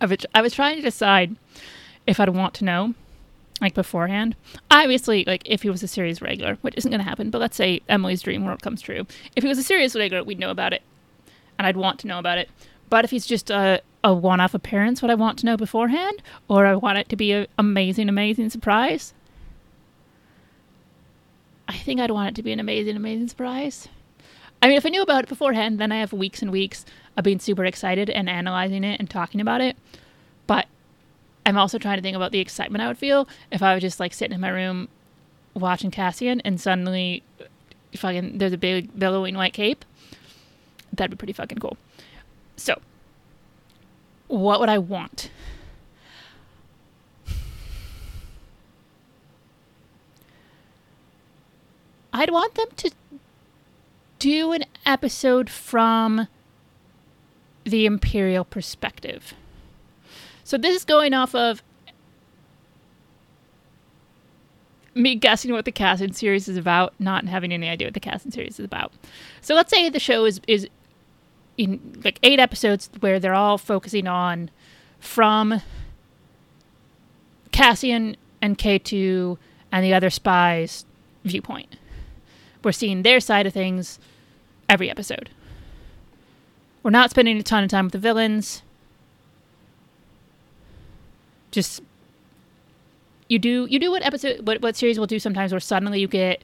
[0.00, 1.36] I was, I was trying to decide
[2.06, 2.94] if I'd want to know,
[3.64, 4.36] like beforehand.
[4.70, 7.56] Obviously, like if he was a series regular, which isn't going to happen, but let's
[7.56, 9.06] say Emily's dream world comes true.
[9.34, 10.82] If he was a series regular, we'd know about it,
[11.58, 12.48] and I'd want to know about it.
[12.90, 16.22] But if he's just a, a one off appearance, would I want to know beforehand?
[16.48, 19.14] Or I want it to be an amazing, amazing surprise?
[21.66, 23.88] I think I'd want it to be an amazing, amazing surprise.
[24.62, 26.84] I mean, if I knew about it beforehand, then I have weeks and weeks
[27.16, 29.76] of being super excited and analyzing it and talking about it.
[31.46, 34.00] I'm also trying to think about the excitement I would feel if I was just
[34.00, 34.88] like sitting in my room
[35.54, 37.22] watching Cassian and suddenly
[37.96, 39.84] fucking there's a big billowing white cape.
[40.92, 41.76] That'd be pretty fucking cool.
[42.56, 42.80] So,
[44.28, 45.30] what would I want?
[52.12, 52.92] I'd want them to
[54.20, 56.28] do an episode from
[57.64, 59.34] the Imperial perspective.
[60.44, 61.62] So, this is going off of
[64.94, 68.30] me guessing what the Cassian series is about, not having any idea what the Cassian
[68.30, 68.92] series is about.
[69.40, 70.68] So, let's say the show is, is
[71.56, 74.50] in like eight episodes where they're all focusing on
[74.98, 75.62] from
[77.52, 79.38] Cassian and K2
[79.70, 80.84] and the other spies'
[81.24, 81.76] viewpoint.
[82.62, 83.98] We're seeing their side of things
[84.68, 85.30] every episode.
[86.82, 88.62] We're not spending a ton of time with the villains.
[91.54, 91.80] Just
[93.28, 96.08] you do you do what episode what what series will do sometimes where suddenly you
[96.08, 96.42] get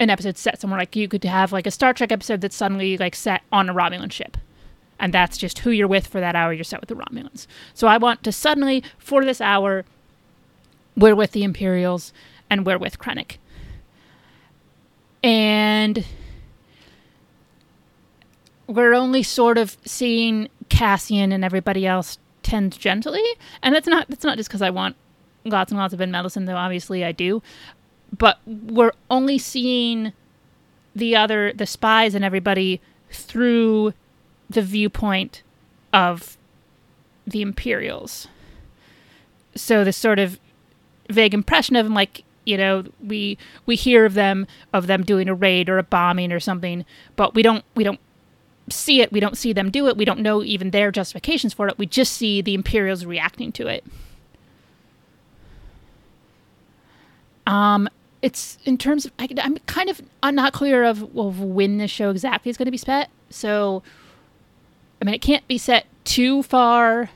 [0.00, 2.96] an episode set somewhere like you could have like a Star Trek episode that's suddenly
[2.96, 4.36] like set on a Romulan ship.
[4.98, 7.46] And that's just who you're with for that hour, you're set with the Romulans.
[7.74, 9.84] So I want to suddenly, for this hour,
[10.96, 12.12] we're with the Imperials
[12.48, 13.36] and we're with Krennic.
[15.22, 16.04] And
[18.66, 22.18] we're only sort of seeing Cassian and everybody else
[22.50, 23.22] tend gently.
[23.62, 24.96] And that's not that's not just because I want
[25.44, 27.42] lots and lots of Ben Mendelsohn, though obviously I do
[28.16, 30.12] but we're only seeing
[30.94, 33.92] the other the spies and everybody through
[34.48, 35.42] the viewpoint
[35.92, 36.36] of
[37.26, 38.26] the imperials
[39.54, 40.38] so this sort of
[41.08, 45.28] vague impression of them like you know we we hear of them of them doing
[45.28, 46.84] a raid or a bombing or something
[47.16, 48.00] but we don't we don't
[48.72, 51.68] see it we don't see them do it we don't know even their justifications for
[51.68, 53.84] it we just see the imperials reacting to it
[57.46, 57.88] um
[58.22, 61.90] it's in terms of I, am kind of I'm not clear of, of when this
[61.90, 63.10] show exactly is going to be set.
[63.30, 63.82] So,
[65.00, 67.10] I mean, it can't be set too far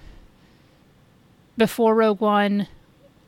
[1.56, 2.68] before Rogue One.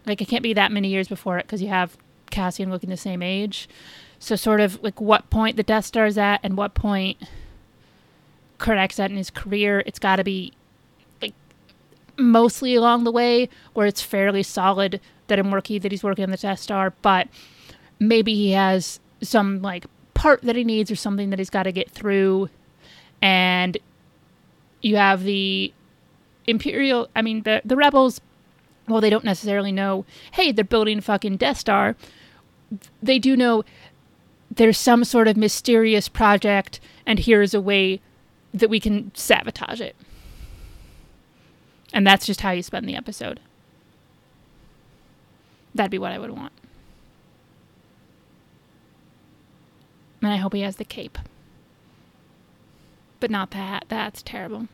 [0.07, 1.97] Like, it can't be that many years before it because you have
[2.31, 3.69] Cassian looking the same age.
[4.19, 7.19] So, sort of like what point the Death Star is at and what point
[8.59, 9.83] Krennic's that in his career.
[9.87, 10.53] It's got to be
[11.21, 11.35] like
[12.17, 16.31] mostly along the way where it's fairly solid that I'm working that he's working on
[16.31, 17.29] the Death Star, but
[17.99, 21.73] maybe he has some like part that he needs or something that he's got to
[21.73, 22.49] get through
[23.21, 23.79] and
[24.81, 25.73] you have the
[26.47, 28.21] imperial i mean the the rebels
[28.89, 31.97] well they don't necessarily know hey they're building fucking death star
[33.03, 33.65] they do know
[34.51, 38.01] there's some sort of mysterious project and here's a way
[38.59, 39.97] that we can sabotage it
[41.93, 43.41] and that's just how you spend the episode
[45.75, 46.53] that'd be what i would want
[50.27, 51.19] And I hope he has the cape.
[53.21, 53.85] But not the hat.
[53.89, 54.67] That's terrible.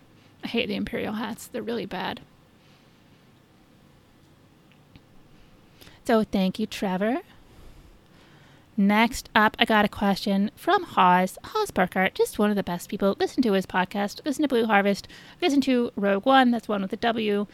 [0.42, 1.46] I hate the Imperial hats.
[1.46, 2.20] They're really bad.
[6.04, 7.20] So thank you, Trevor.
[8.76, 11.36] Next up, I got a question from Haas.
[11.44, 13.16] Haas Burkhardt, just one of the best people.
[13.18, 14.20] Listen to his podcast.
[14.24, 15.08] Listen to Blue Harvest.
[15.42, 16.50] Listen to Rogue One.
[16.50, 17.46] That's one with a W.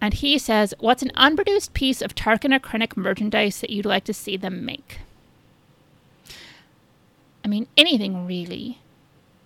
[0.00, 4.04] And he says, What's an unproduced piece of Tarkin or Krennic merchandise that you'd like
[4.04, 4.98] to see them make?
[7.44, 8.78] I mean, anything really.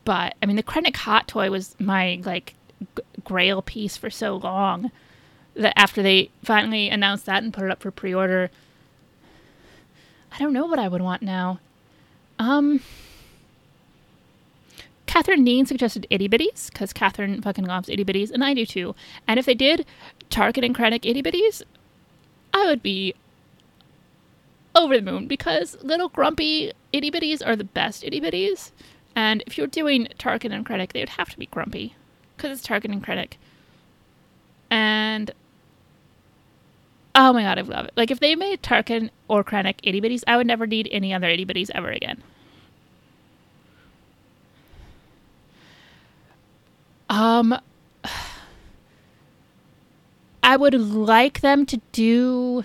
[0.04, 2.54] But I mean, the Krennic hot toy was my like
[2.96, 4.90] g- grail piece for so long
[5.54, 8.50] that after they finally announced that and put it up for pre-order,
[10.36, 11.60] I don't know what I would want now.
[12.38, 12.80] Um,
[15.06, 18.94] Catherine Dean suggested itty bitties because Catherine fucking loves itty bitties, and I do too.
[19.26, 19.86] And if they did
[20.28, 21.62] Tarkin and Krennic itty bitties,
[22.52, 23.14] I would be
[24.74, 28.72] over the moon because little grumpy itty bitties are the best itty bitties.
[29.14, 31.94] And if you're doing Tarkin and Krennic, they would have to be grumpy
[32.36, 33.34] because it's Tarkin and Krennic.
[34.70, 35.30] And
[37.16, 37.92] oh my god, I love it.
[37.96, 41.28] Like if they made Tarkin or Krennic itty bitties, I would never need any other
[41.28, 42.22] itty bitties ever again.
[47.08, 47.58] Um,
[50.42, 52.64] I would like them to do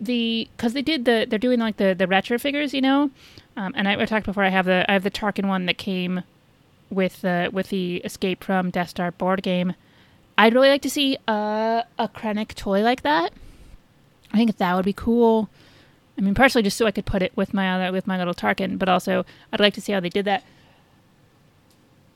[0.00, 3.10] the because they did the they're doing like the the retro figures, you know.
[3.56, 4.44] Um, and I, I talked before.
[4.44, 6.22] I have the I have the Tarkin one that came
[6.88, 9.74] with the with the Escape from Death Star board game.
[10.38, 13.32] I'd really like to see a a Krennic toy like that.
[14.32, 15.48] I think that would be cool.
[16.16, 18.34] I mean, partially just so I could put it with my other with my little
[18.34, 20.44] Tarkin, but also I'd like to see how they did that.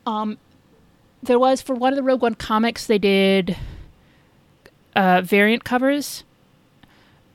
[0.05, 0.37] Um,
[1.23, 3.57] there was for one of the Rogue One comics they did
[4.95, 6.23] uh, variant covers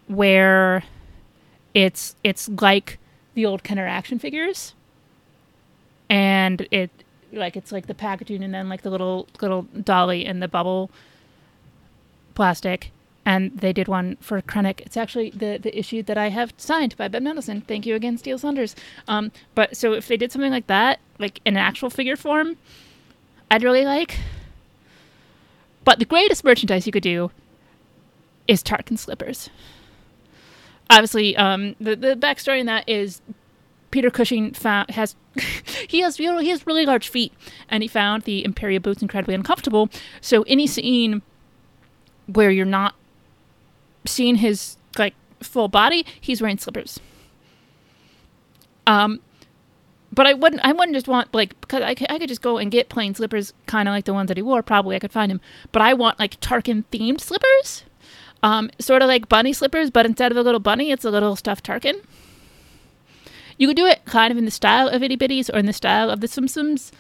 [0.06, 0.84] where
[1.74, 2.98] it's it's like
[3.34, 4.74] the old Kenner action figures,
[6.08, 6.90] and it
[7.32, 10.90] like it's like the packaging and then like the little little dolly and the bubble
[12.34, 12.90] plastic.
[13.26, 14.80] And they did one for Krennic.
[14.80, 17.60] It's actually the, the issue that I have signed by Ben Mendelsohn.
[17.60, 18.74] Thank you again, Steel Saunders.
[19.06, 22.56] Um, but so if they did something like that, like in actual figure form,
[23.50, 24.18] I'd really like.
[25.84, 27.30] But the greatest merchandise you could do
[28.48, 29.50] is Tarkin slippers.
[30.88, 33.20] Obviously, um, the the backstory in that is
[33.90, 35.16] Peter Cushing found has
[35.88, 37.32] he has you know, he has really large feet,
[37.68, 39.88] and he found the Imperial boots incredibly uncomfortable.
[40.20, 41.22] So any scene
[42.26, 42.94] where you're not
[44.06, 47.00] seeing his like full body, he's wearing slippers.
[48.86, 49.20] Um,
[50.12, 50.64] but I wouldn't.
[50.64, 53.14] I wouldn't just want like because I could, I could just go and get plain
[53.14, 54.62] slippers, kind of like the ones that he wore.
[54.62, 55.40] Probably I could find him.
[55.72, 57.84] But I want like Tarkin themed slippers,
[58.42, 61.36] um, sort of like bunny slippers, but instead of a little bunny, it's a little
[61.36, 62.02] stuffed Tarkin.
[63.60, 65.74] You could do it kind of in the style of Itty Bitties or in the
[65.74, 66.92] style of the Simpsons,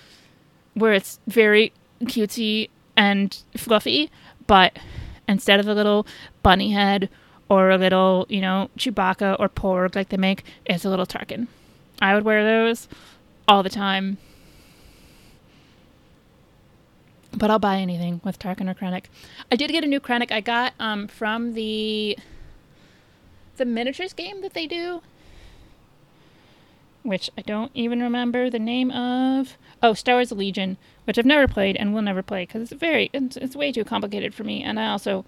[0.74, 4.10] where it's very cutesy and fluffy,
[4.46, 4.78] but
[5.26, 6.06] instead of a little
[6.42, 7.08] bunny head
[7.48, 11.46] or a little, you know, Chewbacca or Porg like they make, it's a little Tarkin.
[12.02, 12.88] I would wear those
[13.48, 14.18] all the time.
[17.34, 19.04] But I'll buy anything with Tarkin or Krennic.
[19.50, 22.18] I did get a new Krennic I got um, from the
[23.56, 25.00] the miniatures game that they do,
[27.02, 29.56] which I don't even remember the name of.
[29.82, 33.10] Oh, Star Wars Legion, which I've never played and will never play because it's very
[33.12, 35.24] it's, it's way too complicated for me, and I also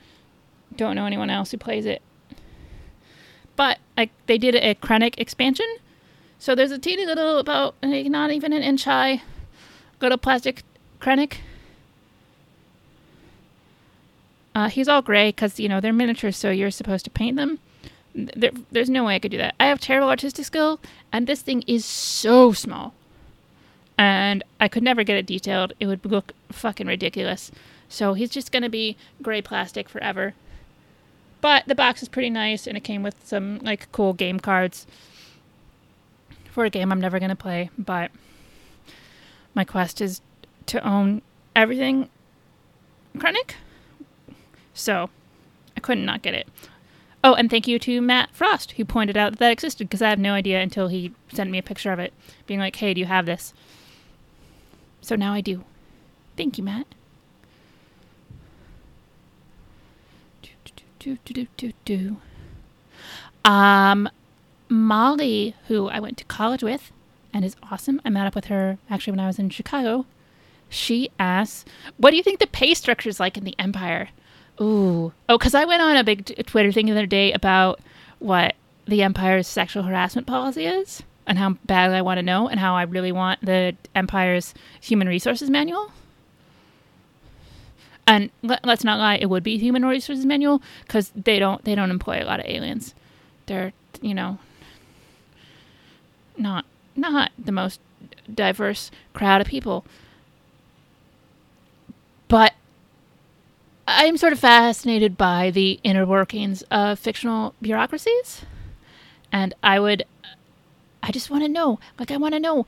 [0.77, 2.03] don't know anyone else who plays it.
[3.57, 5.67] But I, they did a Krennic expansion,
[6.39, 9.23] so there's a teeny little, about not even an inch high,
[10.01, 10.63] little plastic
[11.01, 11.37] Krennic.
[14.55, 17.59] Uh, he's all gray because you know they're miniatures, so you're supposed to paint them.
[18.15, 19.55] There, there's no way I could do that.
[19.59, 20.81] I have terrible artistic skill,
[21.13, 22.95] and this thing is so small,
[23.97, 25.73] and I could never get it detailed.
[25.81, 27.51] It would look fucking ridiculous.
[27.89, 30.35] So he's just gonna be gray plastic forever.
[31.41, 34.87] But the box is pretty nice, and it came with some like cool game cards
[36.51, 37.71] for a game I'm never gonna play.
[37.79, 38.11] But
[39.55, 40.21] my quest is
[40.67, 41.23] to own
[41.57, 42.09] everything
[43.17, 43.55] Krennic.
[44.75, 45.11] So
[45.77, 46.49] I couldn't not get it.
[47.25, 50.11] Oh, and thank you to Matt Frost, who pointed out that that existed because I
[50.11, 52.13] have no idea until he sent me a picture of it,
[52.47, 53.55] being like, hey, do you have this?
[55.01, 55.65] So now I do.
[56.37, 56.87] Thank you, Matt.
[60.99, 62.17] Do, do, do, do, do.
[63.45, 64.09] Um,
[64.69, 66.93] Molly, who I went to college with
[67.33, 68.01] and is awesome.
[68.05, 70.07] I met up with her actually when I was in Chicago.
[70.69, 71.65] She asks,
[71.97, 74.11] What do you think the pay structure is like in the Empire?
[74.61, 75.13] Ooh.
[75.29, 77.81] Oh, because I went on a big t- Twitter thing the other day about
[78.19, 78.55] what
[78.87, 82.75] the Empire's sexual harassment policy is and how badly I want to know and how
[82.75, 85.93] I really want the Empire's human resources manual.
[88.07, 91.75] And let, us not lie, it would be human resources manual because they don't they
[91.75, 92.95] don't employ a lot of aliens.
[93.47, 94.39] They're you know
[96.37, 96.65] not
[96.97, 97.81] not the most
[98.33, 99.85] diverse crowd of people.
[102.29, 102.55] But
[103.87, 108.43] I'm sort of fascinated by the inner workings of fictional bureaucracies.
[109.33, 110.05] And I would
[111.03, 111.81] I just want to know.
[111.99, 112.67] Like, I want to know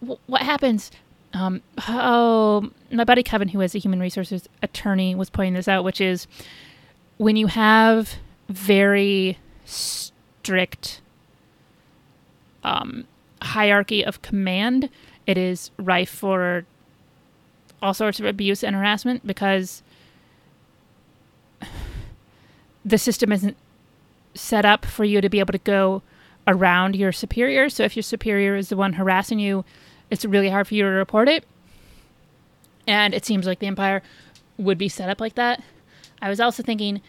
[0.00, 0.90] w- what happens.
[1.34, 5.84] Um, oh, my buddy Kevin, who is a human resources attorney, was pointing this out,
[5.84, 6.26] which is
[7.18, 8.14] when you have
[8.48, 11.02] very strict
[12.64, 13.04] um,
[13.42, 14.88] hierarchy of command,
[15.26, 16.64] it is rife for
[17.82, 19.82] all sorts of abuse and harassment because
[22.86, 23.56] the system isn't
[24.34, 26.02] set up for you to be able to go
[26.46, 27.68] around your superior.
[27.68, 29.64] So if your superior is the one harassing you,
[30.08, 31.44] it's really hard for you to report it.
[32.86, 34.02] And it seems like the Empire
[34.56, 35.62] would be set up like that.
[36.22, 37.02] I was also thinking,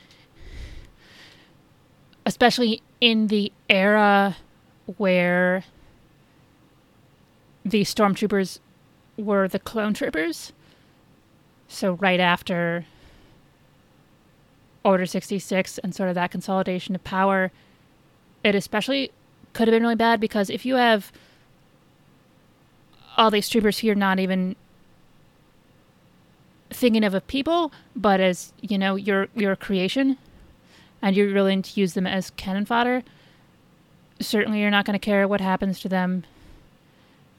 [2.25, 4.35] especially in the era
[4.97, 5.63] where
[7.63, 8.59] the stormtroopers
[9.15, 10.53] were the clone troopers,
[11.67, 12.85] so right after
[14.87, 17.51] Order 66 and sort of that consolidation of power,
[18.41, 19.11] it especially
[19.51, 21.11] could have been really bad because if you have
[23.17, 24.55] all these troopers here not even
[26.69, 30.17] thinking of a people, but as, you know, your your creation
[31.01, 33.03] and you're willing to use them as cannon fodder,
[34.21, 36.23] certainly you're not going to care what happens to them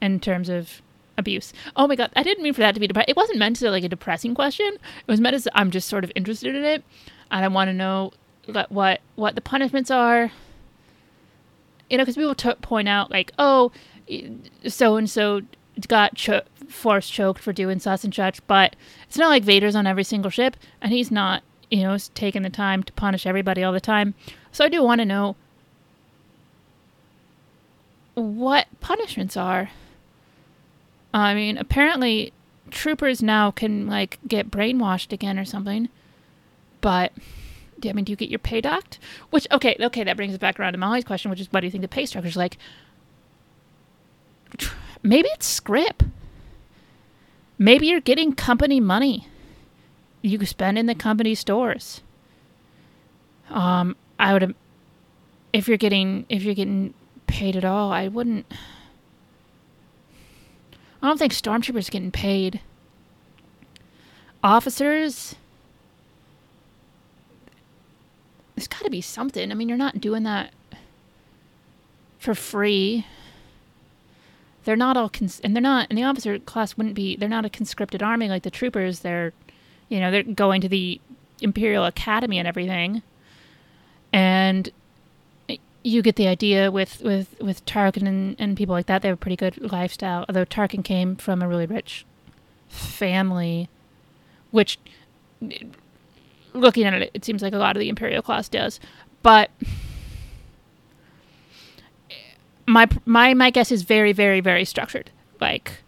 [0.03, 0.83] in terms of
[1.17, 1.51] abuse.
[1.75, 3.09] Oh my god, I didn't mean for that to be depressing.
[3.09, 4.67] It wasn't meant to like a depressing question.
[4.67, 6.83] It was meant as I'm just sort of interested in it,
[7.31, 8.11] and I want to know
[8.69, 10.31] what what, the punishments are.
[11.89, 13.71] You know, because people t- point out like, oh,
[14.67, 15.41] so and so
[15.87, 18.75] got cho- force choked for doing such and such, but
[19.07, 22.49] it's not like Vader's on every single ship, and he's not, you know, taking the
[22.49, 24.13] time to punish everybody all the time.
[24.51, 25.35] So I do want to know
[28.15, 29.71] what punishments are.
[31.13, 32.33] I mean, apparently
[32.69, 35.89] troopers now can like get brainwashed again or something.
[36.81, 37.11] But
[37.83, 38.99] I mean, do you get your pay docked?
[39.29, 41.67] Which okay, okay, that brings us back around to Molly's question, which is what do
[41.67, 42.57] you think the pay structure is like?
[45.03, 46.03] Maybe it's script.
[47.57, 49.27] Maybe you're getting company money.
[50.21, 52.01] You spend in the company stores.
[53.49, 54.55] Um, I would,
[55.53, 56.93] if you're getting if you're getting
[57.27, 58.45] paid at all, I wouldn't.
[61.01, 62.59] I don't think stormtroopers getting paid.
[64.43, 65.35] Officers,
[68.59, 69.51] there's got to be something.
[69.51, 70.51] I mean, you're not doing that
[72.17, 73.05] for free.
[74.65, 77.45] They're not all cons- and they're not and the officer class wouldn't be they're not
[77.45, 78.99] a conscripted army like the troopers.
[78.99, 79.31] They're
[79.87, 80.99] you know, they're going to the
[81.41, 83.01] Imperial Academy and everything.
[84.11, 84.69] And
[85.81, 89.01] you get the idea with with with Tarkin and, and people like that.
[89.01, 90.25] They have a pretty good lifestyle.
[90.27, 92.05] Although Tarkin came from a really rich
[92.67, 93.69] family,
[94.51, 94.77] which
[96.53, 98.79] looking at it, it seems like a lot of the Imperial class does.
[99.21, 99.51] But
[102.65, 105.11] my my my guess is very very very structured.
[105.39, 105.83] Like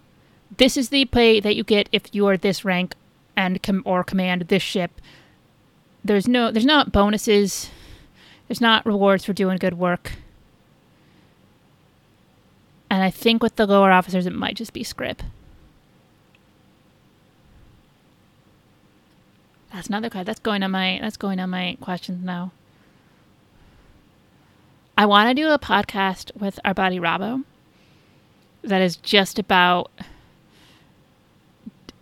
[0.57, 2.95] this is the pay that you get if you are this rank
[3.35, 4.91] and com- or command this ship.
[6.03, 7.69] There's no there's not bonuses
[8.51, 10.11] there's not rewards for doing good work.
[12.89, 15.23] And I think with the lower officers, it might just be script.
[19.73, 20.25] That's another card.
[20.25, 22.51] That's going on my that's going on my questions now.
[24.97, 27.43] I want to do a podcast with our buddy Robbo
[28.61, 29.89] that is just about
[31.87, 31.93] d-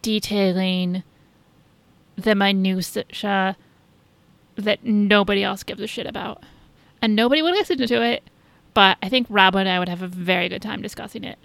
[0.00, 1.02] detailing
[2.16, 3.56] the minutia
[4.56, 6.42] that nobody else gives a shit about.
[7.00, 8.22] And nobody would listen to it,
[8.74, 11.38] but I think Rob and I would have a very good time discussing it.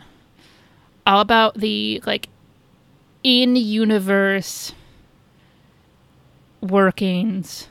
[1.05, 2.29] All about the like
[3.23, 4.73] in universe
[6.61, 7.67] workings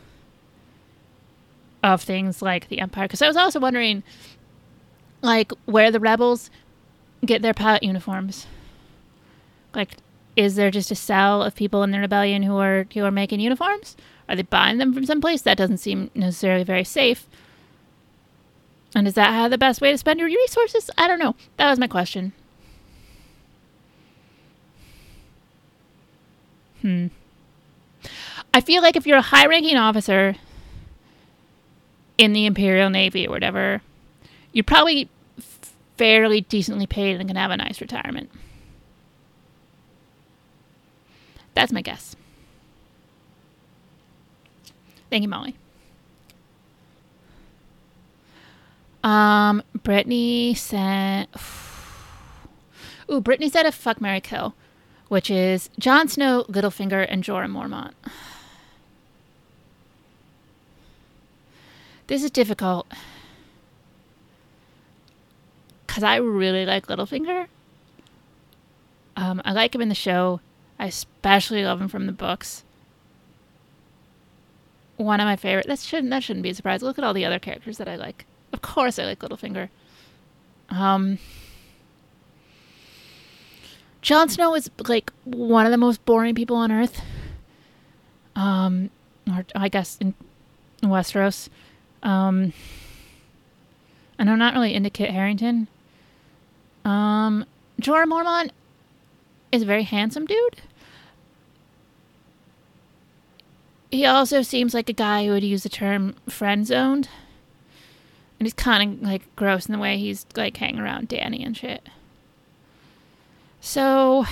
[1.82, 3.04] of things like the Empire.
[3.04, 4.02] Because I was also wondering,
[5.22, 6.50] like, where the rebels
[7.24, 8.46] get their pilot uniforms.
[9.74, 9.96] Like,
[10.36, 13.40] is there just a cell of people in the rebellion who are who are making
[13.40, 13.96] uniforms?
[14.28, 15.42] Are they buying them from someplace?
[15.42, 17.26] That doesn't seem necessarily very safe.
[18.94, 20.90] And is that how the best way to spend your resources?
[20.96, 21.36] I don't know.
[21.56, 22.32] That was my question.
[26.82, 27.08] Hmm.
[28.56, 30.34] I feel like if you're a high ranking officer
[32.16, 33.82] in the Imperial Navy or whatever,
[34.50, 35.10] you're probably
[35.98, 38.30] fairly decently paid and can have a nice retirement.
[41.52, 42.16] That's my guess.
[45.10, 45.54] Thank you, Molly.
[49.04, 51.28] Um, Brittani said.
[53.12, 54.54] Ooh, Brittani said a fuck Mary Kill,
[55.08, 57.92] which is Jon Snow, Littlefinger, and Jorah Mormont.
[62.06, 62.86] This is difficult.
[65.96, 67.46] because I really like Littlefinger.
[69.16, 70.40] Um, I like him in the show.
[70.78, 72.64] I especially love him from the books.
[74.98, 75.66] One of my favorite.
[75.66, 76.82] That shouldn't that shouldn't be a surprise.
[76.82, 78.26] Look at all the other characters that I like.
[78.52, 79.70] Of course, I like Littlefinger.
[80.68, 81.18] Um,
[84.02, 87.00] Jon Snow is like one of the most boring people on Earth.
[88.34, 88.90] Um,
[89.26, 90.12] or I guess in
[90.82, 91.48] Westeros.
[92.06, 92.52] Um,
[94.16, 95.66] and I'm not really into Kit Harington.
[96.84, 97.44] Um,
[97.82, 98.50] Jorah Mormont
[99.50, 100.62] is a very handsome dude.
[103.90, 107.08] He also seems like a guy who would use the term friend zoned.
[108.38, 111.56] And he's kind of like gross in the way he's like hanging around Dany and
[111.56, 111.88] shit.
[113.60, 114.26] So,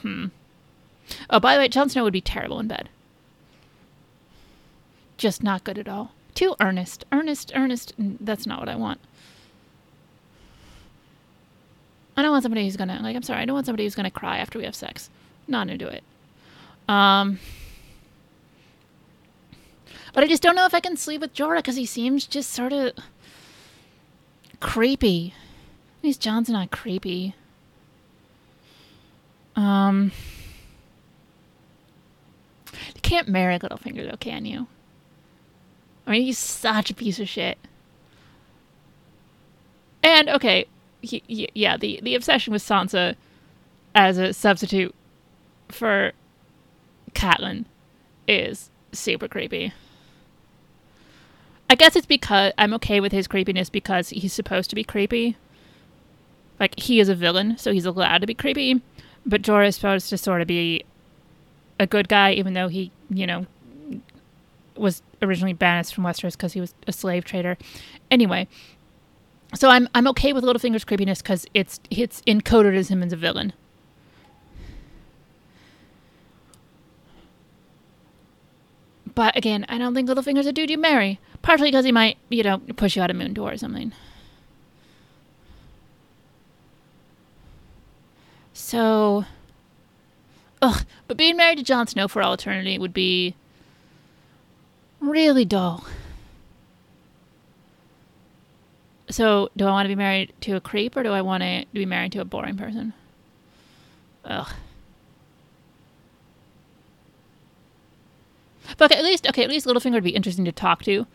[0.00, 0.26] hmm.
[1.28, 2.88] Oh, by the way, Jon Snow would be terrible in bed.
[5.18, 6.12] Just not good at all.
[6.38, 7.94] Too earnest, earnest, earnest.
[7.98, 9.00] That's not what I want.
[12.16, 13.16] I don't want somebody who's gonna like.
[13.16, 13.40] I'm sorry.
[13.40, 15.10] I don't want somebody who's gonna cry after we have sex.
[15.48, 16.04] Not into it.
[16.88, 17.40] Um.
[20.12, 22.50] But I just don't know if I can sleep with Jorah because he seems just
[22.50, 22.92] sort of
[24.60, 25.34] creepy.
[26.02, 27.34] These Jon's not creepy.
[29.56, 30.12] Um.
[32.94, 34.68] You can't marry Littlefinger though, can you?
[36.08, 37.58] I mean, he's such a piece of shit.
[40.02, 40.66] And okay,
[41.02, 43.14] he, he, yeah, the the obsession with Sansa
[43.94, 44.94] as a substitute
[45.68, 46.12] for
[47.12, 47.66] Catelyn
[48.26, 49.74] is super creepy.
[51.68, 55.36] I guess it's because I'm okay with his creepiness because he's supposed to be creepy.
[56.58, 58.80] Like he is a villain, so he's allowed to be creepy.
[59.26, 60.86] But Jorah is supposed to sort of be
[61.78, 63.46] a good guy, even though he, you know,
[64.78, 67.56] was originally banished from Westeros because he was a slave trader.
[68.10, 68.48] Anyway,
[69.54, 73.16] so I'm I'm okay with Littlefinger's creepiness because it's it's encoded as him as a
[73.16, 73.52] villain.
[79.14, 81.18] But again, I don't think Littlefinger's a dude you marry.
[81.42, 83.92] Partially because he might, you know, push you out a moon door or something.
[88.52, 89.24] So,
[90.62, 90.84] ugh.
[91.06, 93.34] But being married to Jon Snow for all eternity would be
[95.00, 95.84] really dull.
[99.10, 101.64] So, do I want to be married to a creep or do I want to
[101.72, 102.92] be married to a boring person?
[104.24, 104.48] Ugh.
[108.76, 111.06] But okay, at least okay, at least Littlefinger would be interesting to talk to.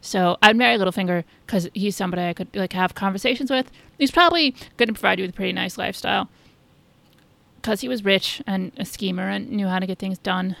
[0.00, 3.70] So I'd marry Littlefinger because he's somebody I could like have conversations with.
[3.98, 6.28] He's probably going to provide you with a pretty nice lifestyle
[7.56, 10.56] because he was rich and a schemer and knew how to get things done.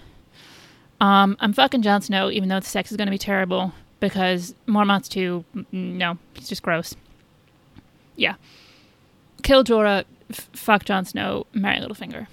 [1.00, 4.54] Um, I'm fucking Jon Snow, even though the sex is going to be terrible because
[4.66, 5.44] Mormont's too.
[5.72, 6.94] No, he's just gross.
[8.16, 8.34] Yeah,
[9.42, 12.26] kill Jorah, f- fuck Jon Snow, marry Littlefinger.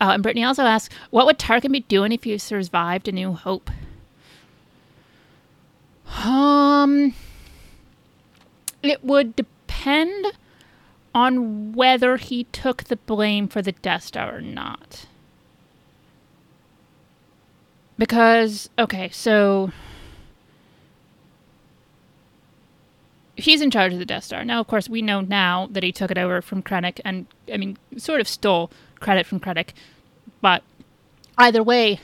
[0.00, 3.34] Uh, and Brittani also asks, what would Tarkin be doing if he survived A New
[3.34, 3.70] Hope?
[6.24, 7.14] Um,
[8.82, 10.26] it would depend
[11.14, 15.06] on whether he took the blame for the Death Star or not.
[17.98, 19.70] Because, okay, so
[23.36, 24.44] he's in charge of the Death Star.
[24.44, 27.56] Now, of course, we know now that he took it over from Krennic and, I
[27.56, 29.70] mean, sort of stole credit from Krennic.
[30.40, 30.62] But
[31.36, 32.00] either way,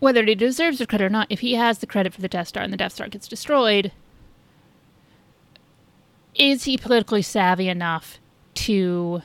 [0.00, 2.48] whether he deserves the credit or not, if he has the credit for the Death
[2.48, 3.92] Star and the Death Star gets destroyed,
[6.38, 8.18] is he politically savvy enough
[8.54, 9.22] to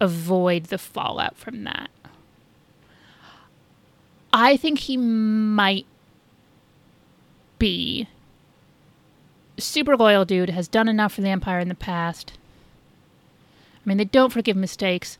[0.00, 1.90] avoid the fallout from that?
[4.32, 5.86] I think he might
[7.58, 8.08] be.
[9.56, 12.32] Super loyal dude, has done enough for the Empire in the past.
[13.76, 15.16] I mean, they don't forgive mistakes,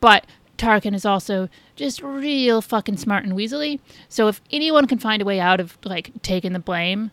[0.00, 0.26] but
[0.58, 3.80] Tarkin is also just real fucking smart and weaselly.
[4.08, 7.10] So if anyone can find a way out of like taking the blame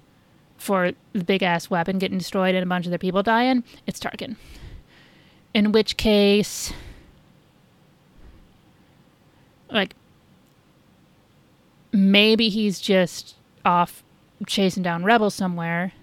[0.57, 3.99] for the big ass weapon getting destroyed and a bunch of their people dying, it's
[3.99, 4.35] Tarkin.
[5.53, 6.73] In which case,
[9.71, 9.95] like,
[11.91, 14.03] maybe he's just off
[14.47, 15.93] chasing down rebels somewhere.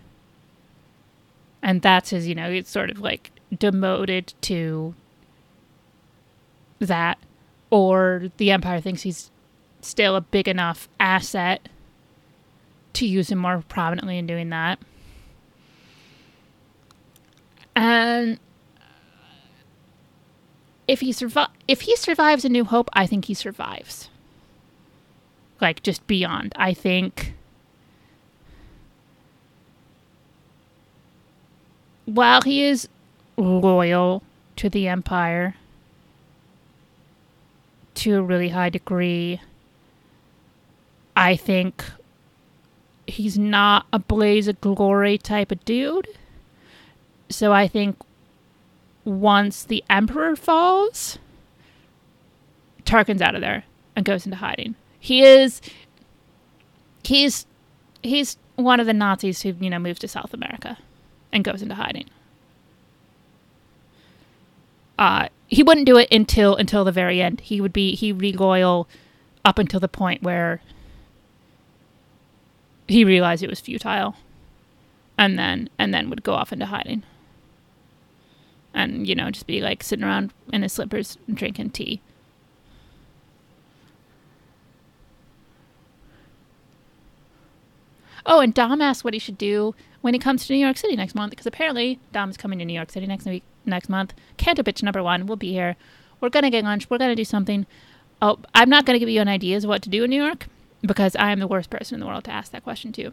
[1.63, 4.95] And that's his, you know, it's sort of like demoted to
[6.79, 7.19] that,
[7.71, 9.31] or the Empire thinks he's
[9.81, 11.69] still a big enough asset
[12.95, 14.79] to use him more prominently in doing that.
[17.75, 18.39] And
[20.87, 21.15] if he
[21.69, 24.11] if he survives a new hope, I think he survives.
[25.61, 26.53] Like just beyond.
[26.57, 27.35] I think
[32.05, 32.89] while he is
[33.37, 34.23] loyal
[34.57, 35.55] to the empire
[37.95, 39.41] to a really high degree,
[41.17, 41.85] I think
[43.13, 46.09] he's not a blaze of glory type of dude.
[47.29, 47.97] So I think
[49.05, 51.19] once the Emperor falls,
[52.85, 54.75] Tarkin's out of there and goes into hiding.
[54.99, 55.61] He is
[57.05, 57.47] he's
[58.03, 60.79] he's one of the Nazis who, you know, moves to South America
[61.33, 62.09] and goes into hiding.
[64.99, 67.41] Uh he wouldn't do it until until the very end.
[67.41, 68.89] He would be he would be loyal
[69.45, 70.63] up until the point where
[72.93, 74.15] he realized it was futile
[75.19, 77.03] and then and then would go off into hiding.
[78.75, 82.01] And you know just be like sitting around in his slippers drinking tea.
[88.25, 90.97] Oh and dom asked what he should do when he comes to new york city
[90.97, 94.15] next month because apparently dom is coming to new york city next week next month.
[94.37, 95.27] Canto bitch number one.
[95.27, 95.77] Will be here.
[96.21, 96.89] We're gonna get lunch.
[96.89, 97.67] We're gonna do something.
[98.21, 100.47] Oh i'm not gonna give you an ideas of what to do in new york
[100.85, 103.13] because I am the worst person in the world to ask that question to.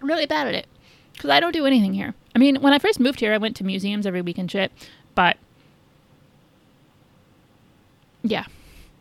[0.00, 0.66] I'm really bad at it
[1.12, 2.14] because I don't do anything here.
[2.34, 4.72] I mean, when I first moved here, I went to museums every week and shit,
[5.14, 5.36] but
[8.22, 8.44] yeah.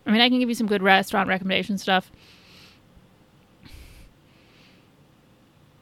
[0.06, 2.12] I mean, I can give you some good restaurant recommendation stuff.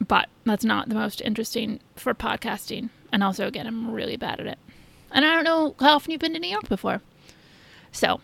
[0.08, 2.90] But that's not the most interesting for podcasting.
[3.12, 4.60] And also, again, I'm really bad at it.
[5.12, 7.02] And I don't know how often you've been to New York before.
[7.92, 8.22] So,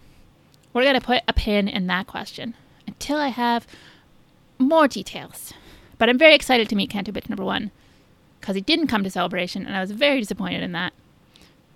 [0.71, 2.53] we're going to put a pin in that question
[3.00, 3.68] until I have
[4.58, 5.54] more details.
[5.98, 7.72] But I'm very excited to meet Canto Bitch number one
[8.39, 10.93] because he didn't come to Celebration, and I was very disappointed in that.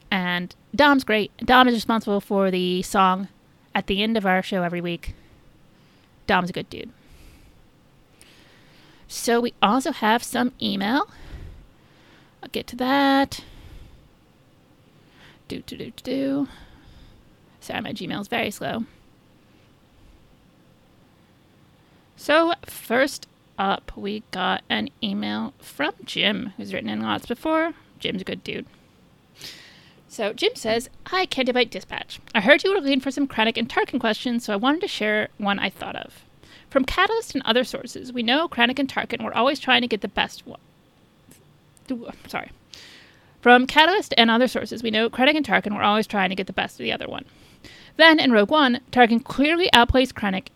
[0.10, 1.32] And Dom's great.
[1.38, 3.30] Dom is responsible for the song
[3.74, 5.16] at the end of our show every week.
[6.28, 6.92] Dom's a good dude.
[9.08, 11.10] So we also have some email.
[12.42, 13.44] I'll get to that.
[15.48, 16.48] Do do do do.
[17.60, 18.86] Sorry, my Gmail's very slow.
[22.22, 23.26] So, first
[23.58, 27.74] up, we got an email from Jim, who's written in lots before.
[27.98, 28.68] Jim's a good dude.
[30.08, 32.20] So, Jim says, Hi, Bight Dispatch.
[32.36, 34.88] I heard you were looking for some Krennic and Tarkin questions, so I wanted to
[34.88, 36.24] share one I thought of.
[36.70, 40.02] From Catalyst and other sources, we know Krennic and Tarkin were always trying to get
[40.02, 40.60] the best one.
[42.28, 42.52] Sorry.
[43.42, 46.46] From Catalyst and other sources, we know Krennic and Tarkin were always trying to get
[46.46, 47.26] the best of the other one.
[47.98, 50.50] Then, in Rogue One, Tarkin clearly outplays Krennic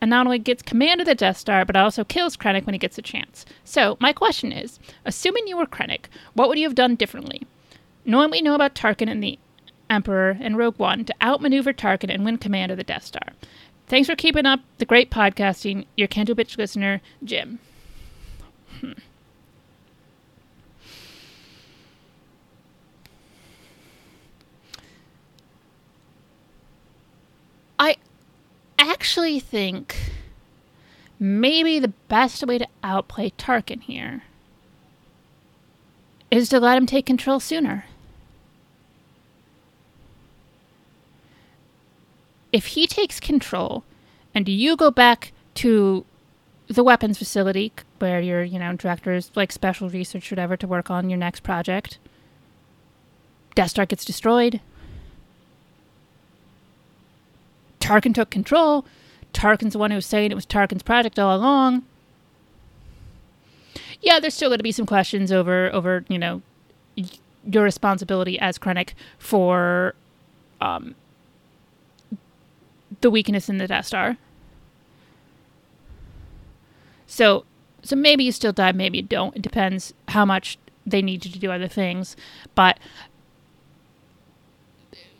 [0.00, 2.78] and not only gets command of the Death Star, but also kills Krennic when he
[2.78, 3.44] gets a chance.
[3.64, 7.46] So, my question is assuming you were Krennic, what would you have done differently?
[8.04, 9.38] Knowing we know about Tarkin and the
[9.90, 13.32] Emperor and Rogue One to outmaneuver Tarkin and win command of the Death Star.
[13.88, 15.84] Thanks for keeping up the great podcasting.
[15.96, 17.58] Your Canto Bitch listener, Jim.
[18.80, 18.92] Hmm.
[27.80, 27.96] I
[28.90, 29.96] actually think
[31.18, 34.22] maybe the best way to outplay Tarkin here
[36.30, 37.84] is to let him take control sooner.
[42.52, 43.84] If he takes control
[44.34, 46.04] and you go back to
[46.66, 51.10] the weapons facility where your, you know, director's like special research whatever to work on
[51.10, 51.98] your next project,
[53.54, 54.60] Death Star gets destroyed,
[57.90, 58.84] Tarkin took control.
[59.32, 61.82] Tarkin's the one who was saying it was Tarkin's project all along.
[64.00, 66.40] Yeah, there's still going to be some questions over over you know
[67.44, 69.94] your responsibility as Krennic for
[70.60, 70.94] um,
[73.00, 74.16] the weakness in the Death Star.
[77.08, 77.44] So
[77.82, 79.34] so maybe you still die, maybe you don't.
[79.34, 82.14] It depends how much they need you to do other things,
[82.54, 82.78] but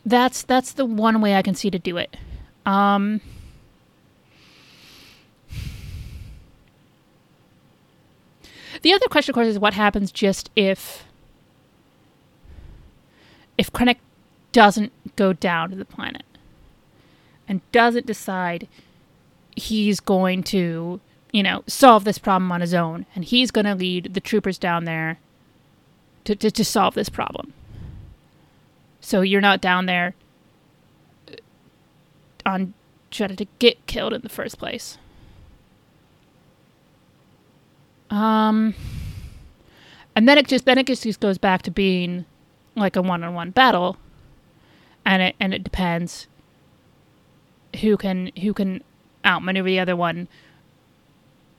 [0.05, 2.15] that's that's the one way I can see to do it.
[2.65, 3.21] Um,
[8.81, 11.05] the other question, of course, is what happens just if
[13.57, 13.97] if Krennic
[14.51, 16.23] doesn't go down to the planet
[17.47, 18.67] and doesn't decide
[19.55, 20.99] he's going to,
[21.31, 24.57] you know, solve this problem on his own and he's going to lead the troopers
[24.57, 25.19] down there
[26.23, 27.53] to, to, to solve this problem.
[28.99, 30.13] So you're not down there
[32.45, 32.73] on
[33.11, 34.97] Jedha to get killed in the first place.
[38.09, 38.73] Um,
[40.15, 42.25] and then it just then it just goes back to being
[42.75, 43.97] like a one-on-one battle,
[45.05, 46.27] and it and it depends
[47.79, 48.83] who can who can
[49.25, 50.27] outmaneuver the other one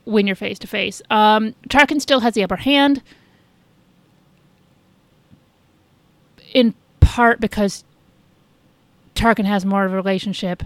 [0.05, 1.01] when you're face to face.
[1.09, 3.01] Um, Tarkin still has the upper hand,
[6.53, 7.83] in part because
[9.15, 10.63] Tarkin has more of a relationship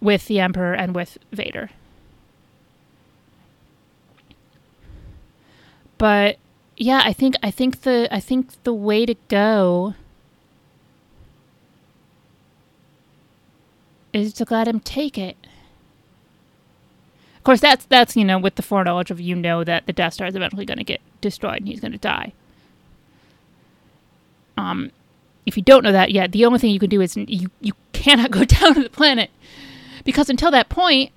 [0.00, 1.70] with the Emperor and with Vader.
[5.98, 6.38] But
[6.76, 9.94] yeah, I think I think the I think the way to go
[14.12, 15.36] is to let him take it.
[17.36, 20.14] Of course, that's that's you know with the foreknowledge of you know that the Death
[20.14, 22.32] Star is eventually going to get destroyed and he's going to die.
[24.56, 24.90] Um,
[25.50, 27.72] if you don't know that yet, the only thing you can do is you you
[27.92, 29.30] cannot go down to the planet
[30.04, 31.10] because until that point,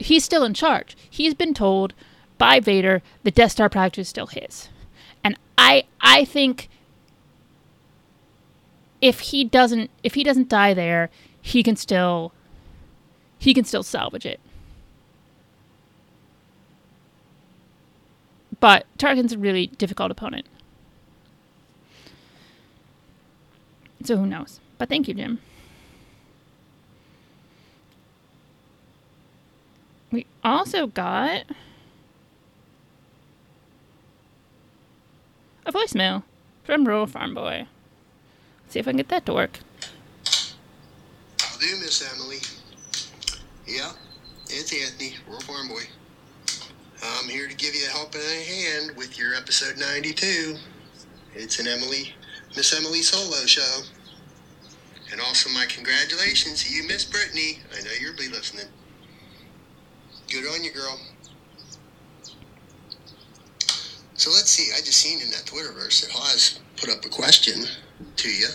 [0.00, 0.96] he's still in charge.
[1.08, 1.94] He's been told
[2.36, 4.70] by Vader, the Death Star project is still his.
[5.22, 6.68] And I I think
[9.00, 11.08] if he doesn't if he doesn't die there,
[11.40, 12.32] he can still
[13.38, 14.40] he can still salvage it.
[18.58, 20.46] But Tarkin's a really difficult opponent.
[24.06, 24.60] So who knows?
[24.78, 25.40] But thank you, Jim.
[30.12, 31.42] We also got
[35.66, 36.22] a voicemail
[36.62, 37.66] from Rural Farm Boy.
[38.62, 39.58] Let's see if I can get that to work.
[41.58, 42.38] Do, Miss Emily.
[43.66, 43.90] Yeah,
[44.44, 45.82] it's Anthony, Rural Farm Boy.
[47.02, 50.54] I'm here to give you a helping hand with your episode 92.
[51.34, 52.14] It's an Emily,
[52.54, 53.82] Miss Emily solo show.
[55.12, 57.60] And also my congratulations to you, Miss Brittani.
[57.78, 58.66] I know you'll be listening.
[60.30, 60.98] Good on you, girl.
[64.14, 64.72] So let's see.
[64.74, 67.64] I just seen in that Twitterverse that Haas put up a question
[68.16, 68.48] to you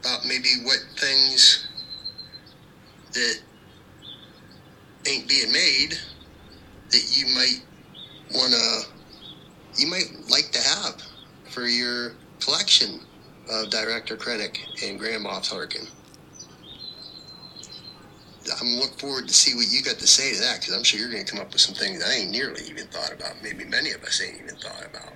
[0.00, 1.66] about maybe what things
[3.14, 3.34] that
[5.08, 5.94] ain't being made
[6.92, 7.58] that you might
[8.32, 8.82] want to,
[9.82, 11.02] you might like to have
[11.50, 13.05] for your collection
[13.50, 15.88] of Director Krennic and Grand Moff Tarkin.
[18.60, 21.00] I'm looking forward to see what you got to say to that because I'm sure
[21.00, 23.42] you're going to come up with some things I ain't nearly even thought about.
[23.42, 25.12] Maybe many of us ain't even thought about.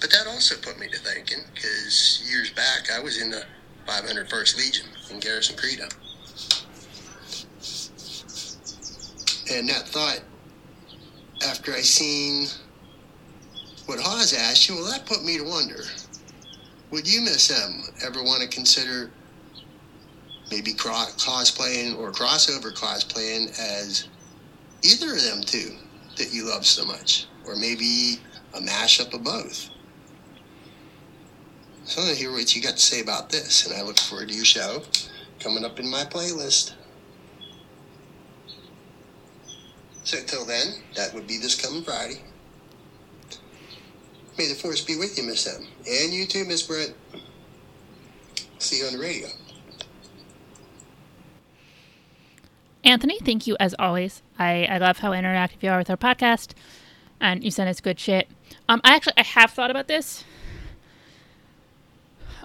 [0.00, 3.44] But that also put me to thinking because years back I was in the
[3.86, 5.88] 501st Legion in Garrison Credo.
[9.52, 10.20] And that thought,
[11.48, 12.46] after I seen
[13.86, 15.82] what Haas asked you, well, that put me to wonder.
[16.92, 19.10] Would you, Miss M, ever want to consider
[20.50, 24.08] maybe cosplaying or crossover cosplaying as
[24.82, 25.74] either of them two
[26.18, 28.20] that you love so much, or maybe
[28.52, 29.70] a mashup of both.
[31.84, 33.98] So I want to hear what you got to say about this, and I look
[33.98, 34.82] forward to your show
[35.40, 36.74] coming up in my playlist.
[40.04, 42.22] So till then, that would be this coming Friday.
[44.38, 45.66] May the force be with you, Miss M.
[45.86, 46.94] And you too, Miss Brent.
[48.58, 49.28] See you on the radio.
[52.84, 54.22] Anthony, thank you as always.
[54.38, 56.52] I, I love how interactive you are with our podcast,
[57.20, 58.28] and you send us good shit.
[58.68, 60.24] Um, I actually I have thought about this.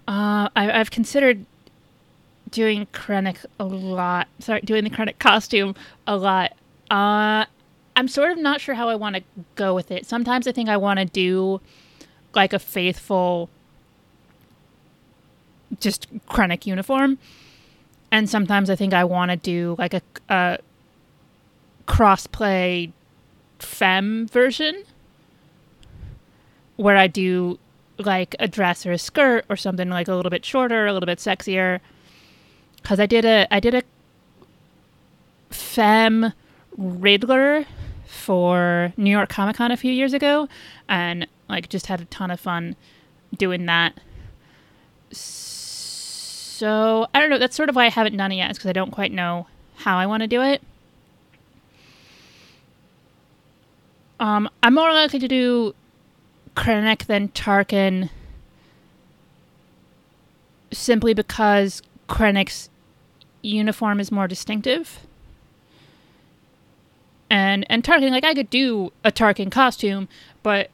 [0.08, 1.46] Uh, I, I've considered
[2.50, 4.28] doing Krennic a lot.
[4.40, 5.76] Sorry, doing the Krennic costume
[6.06, 6.54] a lot.
[6.90, 7.46] Uh,
[7.98, 9.24] I'm sort of not sure how I want to
[9.56, 10.06] go with it.
[10.06, 11.60] Sometimes I think I want to do
[12.34, 13.50] like a faithful,
[15.80, 17.18] just Krennic uniform
[18.12, 20.60] and sometimes I think I want to do like a, a
[21.88, 22.92] crossplay
[23.60, 24.84] femme version
[26.76, 27.60] where I do
[27.98, 31.08] like a dress or a skirt or something like a little bit shorter, a little
[31.08, 31.80] bit sexier.
[32.84, 33.84] Cause I did a I did a
[35.50, 36.32] femme
[36.78, 37.66] Riddler
[38.28, 40.50] for New York Comic Con a few years ago,
[40.90, 42.76] and like just had a ton of fun
[43.38, 43.98] doing that.
[45.12, 47.38] So I don't know.
[47.38, 49.48] That's sort of why I haven't done it yet, is because I don't quite know
[49.76, 50.62] how I want to do it.
[54.20, 55.74] Um, I'm more likely to do
[56.54, 58.10] Krennic than Tarkin,
[60.74, 62.70] simply because Krennic's
[63.42, 65.07] uniform is more distinctive.
[67.30, 70.08] And and Tarkin, like I could do a Tarkin costume,
[70.44, 70.70] but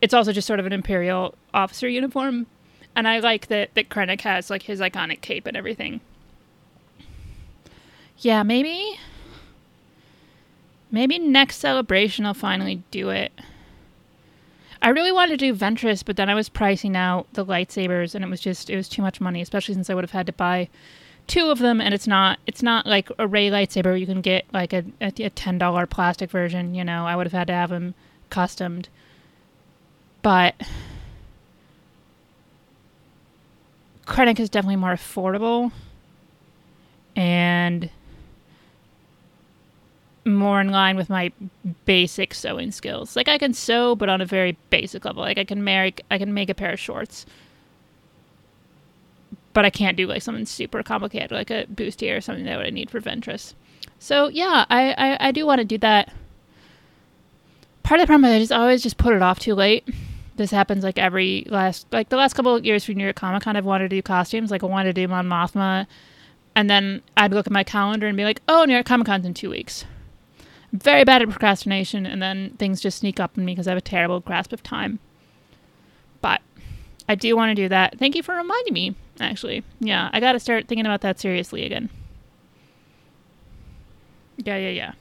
[0.00, 2.46] it's also just sort of an Imperial officer uniform
[2.94, 6.00] and I like that that Krennic has like his iconic cape and everything.
[8.18, 8.98] Yeah, maybe.
[10.90, 13.32] Maybe next celebration I'll finally do it.
[14.82, 18.24] I really wanted to do Ventress, but then I was pricing out the lightsabers, and
[18.24, 20.32] it was just it was too much money, especially since I would have had to
[20.32, 20.68] buy
[21.26, 23.98] two of them, and it's not it's not like a Rey lightsaber.
[23.98, 26.74] You can get like a, a, ten dollar plastic version.
[26.74, 27.94] You know, I would have had to have them
[28.30, 28.88] customed,
[30.22, 30.54] but
[34.06, 35.72] Krennic is definitely more affordable
[37.14, 37.90] and
[40.24, 41.32] more in line with my
[41.84, 43.16] basic sewing skills.
[43.16, 45.22] Like I can sew, but on a very basic level.
[45.22, 47.26] Like I can make I can make a pair of shorts,
[49.52, 52.64] but I can't do like something super complicated, like a bustier or something that I
[52.64, 53.54] would need for Ventress.
[53.98, 56.12] So yeah, I I, I do want to do that.
[57.82, 59.86] Part of the problem is I just always just put it off too late.
[60.36, 63.42] This happens like every last like the last couple of years for New York Comic
[63.42, 63.56] Con.
[63.56, 64.50] I've wanted to do costumes.
[64.50, 65.86] Like I wanted to do Mon Mothma,
[66.54, 69.26] and then I'd look at my calendar and be like, "Oh, New York Comic Con's
[69.26, 69.84] in two weeks."
[70.72, 73.72] I'm very bad at procrastination, and then things just sneak up on me because I
[73.72, 74.98] have a terrible grasp of time.
[76.22, 76.40] But
[77.08, 77.98] I do want to do that.
[77.98, 78.94] Thank you for reminding me.
[79.20, 81.90] Actually, yeah, I got to start thinking about that seriously again.
[84.38, 84.92] Yeah, yeah, yeah.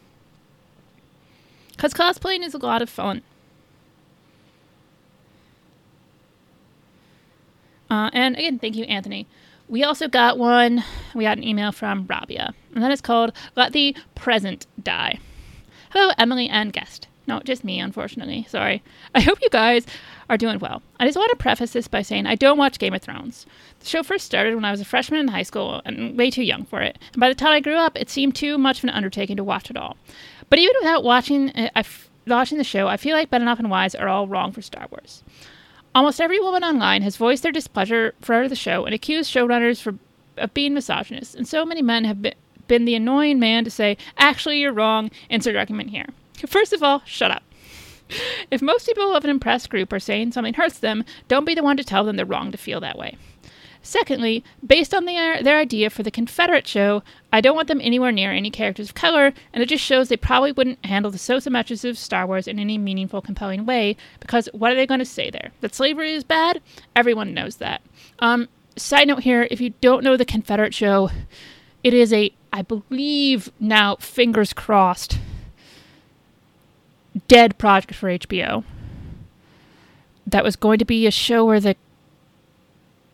[1.71, 3.21] Because cosplaying is a lot of fun.
[7.89, 9.27] Uh, and again, thank you, Anthony.
[9.67, 10.83] We also got one,
[11.15, 15.19] we got an email from Raabiah, and that is called Let the Present Die.
[15.91, 17.07] Hello, Emily and guest.
[17.27, 18.45] No, just me, unfortunately.
[18.49, 18.81] Sorry.
[19.15, 19.85] I hope you guys
[20.29, 20.81] are doing well.
[20.99, 23.45] I just want to preface this by saying I don't watch Game of Thrones.
[23.81, 26.43] The show first started when I was a freshman in high school and way too
[26.43, 26.99] young for it.
[27.13, 29.43] And by the time I grew up, it seemed too much of an undertaking to
[29.43, 29.97] watch it all.
[30.49, 31.83] But even without watching, uh,
[32.27, 35.23] watching the show, I feel like Benioff and Weiss are all wrong for Star Wars.
[35.95, 39.95] Almost every woman online has voiced their displeasure for the show and accused showrunners for,
[40.37, 42.35] of being misogynist, and so many men have been,
[42.67, 46.05] been the annoying man to say, actually, you're wrong, insert argument here.
[46.47, 47.43] First of all, shut up.
[48.51, 51.63] If most people of an impressed group are saying something hurts them, don't be the
[51.63, 53.15] one to tell them they're wrong to feel that way.
[53.83, 57.01] Secondly, based on their, their idea for the Confederate show,
[57.33, 60.17] I don't want them anywhere near any characters of color, and it just shows they
[60.17, 64.71] probably wouldn't handle the messages of Star Wars in any meaningful, compelling way, because what
[64.71, 65.51] are they going to say there?
[65.61, 66.61] That slavery is bad?
[66.95, 67.81] Everyone knows that.
[68.19, 71.09] Um, side note here if you don't know the Confederate show,
[71.83, 75.17] it is a, I believe now, fingers crossed,
[77.27, 78.63] dead project for HBO.
[80.27, 81.75] That was going to be a show where the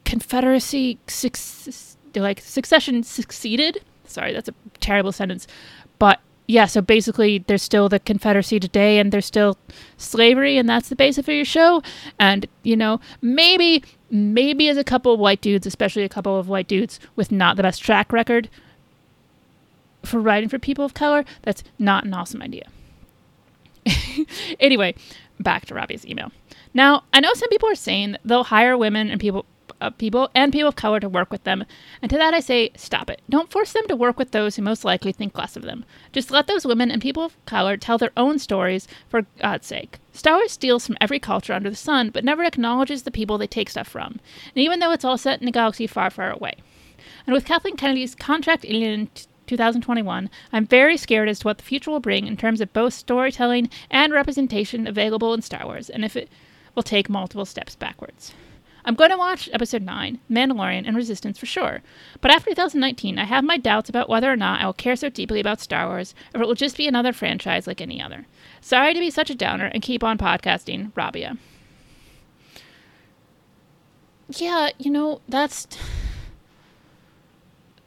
[0.07, 0.97] Confederacy
[2.15, 3.83] like succession succeeded.
[4.05, 5.47] Sorry, that's a terrible sentence.
[5.99, 9.57] But yeah, so basically there's still the Confederacy today and there's still
[9.97, 11.83] slavery and that's the basis for your show.
[12.19, 16.47] And, you know, maybe maybe as a couple of white dudes, especially a couple of
[16.47, 18.47] white dudes with not the best track record
[20.03, 22.63] for writing for people of color, that's not an awesome idea.
[24.61, 24.95] anyway,
[25.37, 26.31] back to Robbie's email.
[26.73, 29.45] Now, I know some people are saying they'll hire women and people
[29.81, 31.65] uh, people and people of color to work with them.
[32.01, 33.21] And to that I say, stop it.
[33.29, 35.85] Don't force them to work with those who most likely think less of them.
[36.11, 39.99] Just let those women and people of color tell their own stories for God's sake.
[40.13, 43.47] Star Wars steals from every culture under the sun, but never acknowledges the people they
[43.47, 44.19] take stuff from.
[44.55, 46.55] And even though it's all set in a galaxy far, far away.
[47.25, 49.09] And with Kathleen Kennedy's contract in
[49.45, 52.93] 2021, I'm very scared as to what the future will bring in terms of both
[52.93, 56.29] storytelling and representation available in Star Wars, and if it
[56.75, 58.33] will take multiple steps backwards.
[58.87, 61.81] I'm going to watch episode 9, Mandalorian and Resistance for sure,
[62.21, 65.09] but after 2019, I have my doubts about whether or not I will care so
[65.09, 68.25] deeply about Star Wars, or it will just be another franchise like any other.
[68.61, 71.37] Sorry to be such a downer and keep on podcasting, Raabiah.
[74.29, 75.67] Yeah, you know, that's.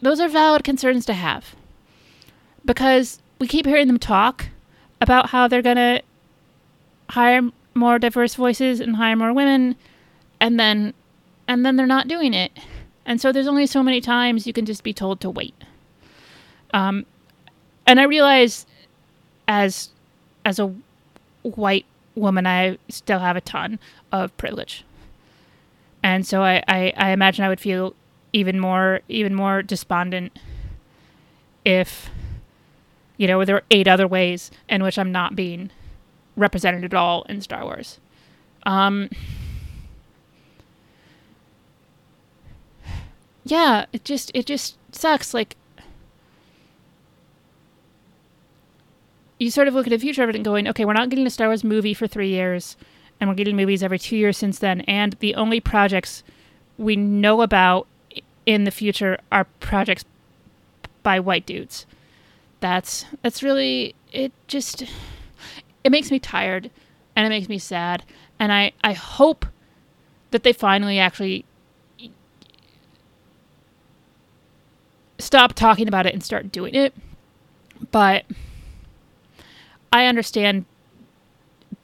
[0.03, 1.57] Those are valid concerns to have.
[2.63, 4.49] Because we keep hearing them talk
[5.01, 6.03] about how they're going to
[7.09, 7.41] hire
[7.75, 9.77] more diverse voices and hire more women
[10.41, 10.95] and then
[11.47, 12.53] and then they're not doing it.
[13.05, 15.55] And so there's only so many times you can just be told to wait.
[16.73, 17.07] Um,
[17.87, 18.67] and I realize
[19.49, 19.91] as
[20.45, 20.75] as a
[21.43, 23.79] white woman, I still have a ton
[24.13, 24.85] of privilege.
[26.03, 27.95] And so I, I, I imagine I would feel
[28.33, 30.39] even more even more despondent
[31.65, 32.11] if
[33.17, 35.71] you know there were eight other ways in which I'm not being
[36.37, 37.99] represented at all in Star Wars.
[38.65, 39.11] Um,
[43.51, 45.35] yeah, it just it just sucks.
[45.35, 45.57] Like
[49.39, 51.27] you sort of look at the future of it and going, okay, we're not getting
[51.27, 52.77] a Star Wars movie for three years,
[53.19, 56.23] and we're getting movies every two years since then, and the only projects
[56.79, 57.87] we know about
[58.47, 60.05] in the future are projects
[61.03, 61.87] by white dudes.
[62.61, 64.33] That's that's really it.
[64.47, 64.85] Just
[65.83, 66.71] it makes me tired,
[67.17, 68.05] and it makes me sad,
[68.39, 69.47] and I I hope
[70.31, 71.45] that they finally actually
[75.21, 76.95] stop talking about it and start doing it.
[77.91, 78.25] But
[79.93, 80.67] I understand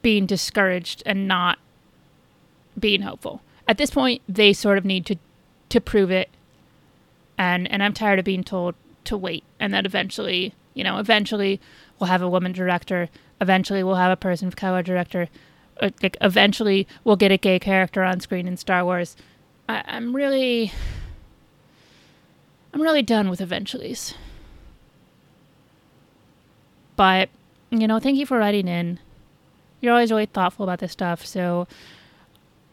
[0.01, 1.59] being discouraged and not
[2.79, 3.41] being hopeful.
[3.67, 5.15] At this point, they sort of need to
[5.69, 6.29] to prove it.
[7.37, 8.75] And and I'm tired of being told
[9.05, 11.59] to wait and that eventually, you know, eventually
[11.99, 13.09] we'll have a woman director,
[13.41, 15.29] eventually we'll have a person of color director,
[15.81, 19.15] uh, like eventually we'll get a gay character on screen in Star Wars.
[19.69, 20.71] I, I'm really
[22.73, 24.13] I'm really done with eventuallys.
[26.95, 27.29] But,
[27.69, 28.99] you know, thank you for writing in.
[29.81, 31.67] You're always really thoughtful about this stuff, so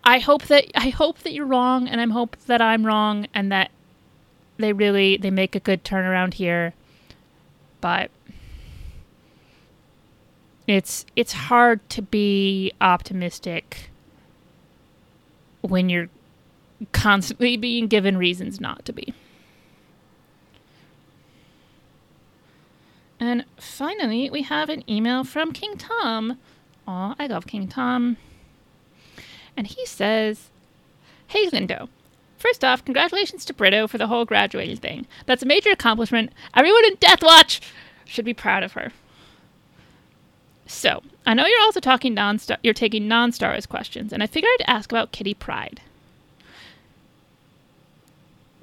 [0.02, 3.50] I hope that I hope that you're wrong and I'm hope that I'm wrong and
[3.52, 3.70] that
[4.58, 6.74] they really they make a good turnaround here.
[7.80, 8.10] But
[10.66, 13.90] it's it's hard to be optimistic
[15.60, 16.08] when you're
[16.92, 19.14] constantly being given reasons not to be.
[23.24, 26.38] And finally, we have an email from King Tom.
[26.86, 28.18] Aw, I love King Tom.
[29.56, 30.50] And he says,
[31.28, 31.88] Hey, Lindo.
[32.36, 35.06] First off, congratulations to Brito for the whole graduating thing.
[35.24, 36.34] That's a major accomplishment.
[36.52, 37.62] Everyone in Death Watch
[38.04, 38.92] should be proud of her.
[40.66, 44.50] So, I know you're also talking non you're taking non-Star Wars questions, and I figured
[44.60, 45.80] I'd ask about Kitty Pryde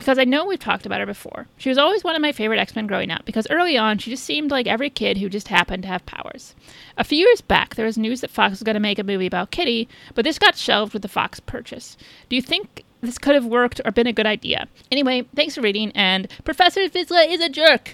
[0.01, 1.45] because I know we've talked about her before.
[1.59, 4.09] She was always one of my favorite X Men growing up because early on she
[4.09, 6.55] just seemed like every kid who just happened to have powers.
[6.97, 9.27] A few years back, there was news that Fox was going to make a movie
[9.27, 11.97] about Kitty, but this got shelved with the Fox purchase.
[12.29, 14.67] Do you think this could have worked or been a good idea?
[14.91, 17.93] Anyway, thanks for reading, and Professor Vizsla is a jerk.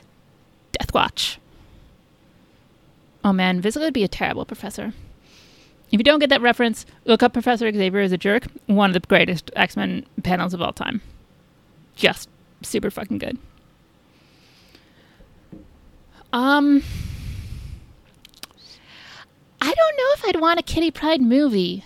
[0.80, 1.39] Death Watch.
[3.26, 4.93] Oh man, Vizsla would be a terrible professor.
[5.91, 8.93] If you don't get that reference, look up Professor Xavier is a jerk, one of
[8.93, 11.01] the greatest X Men panels of all time
[11.97, 12.29] just
[12.61, 13.37] super fucking good.
[16.31, 16.83] Um,
[19.59, 21.83] I don't know if I'd want a Kitty Pryde movie.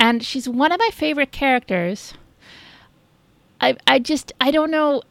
[0.00, 2.14] And she's one of my favorite characters.
[3.60, 5.02] I I just I don't know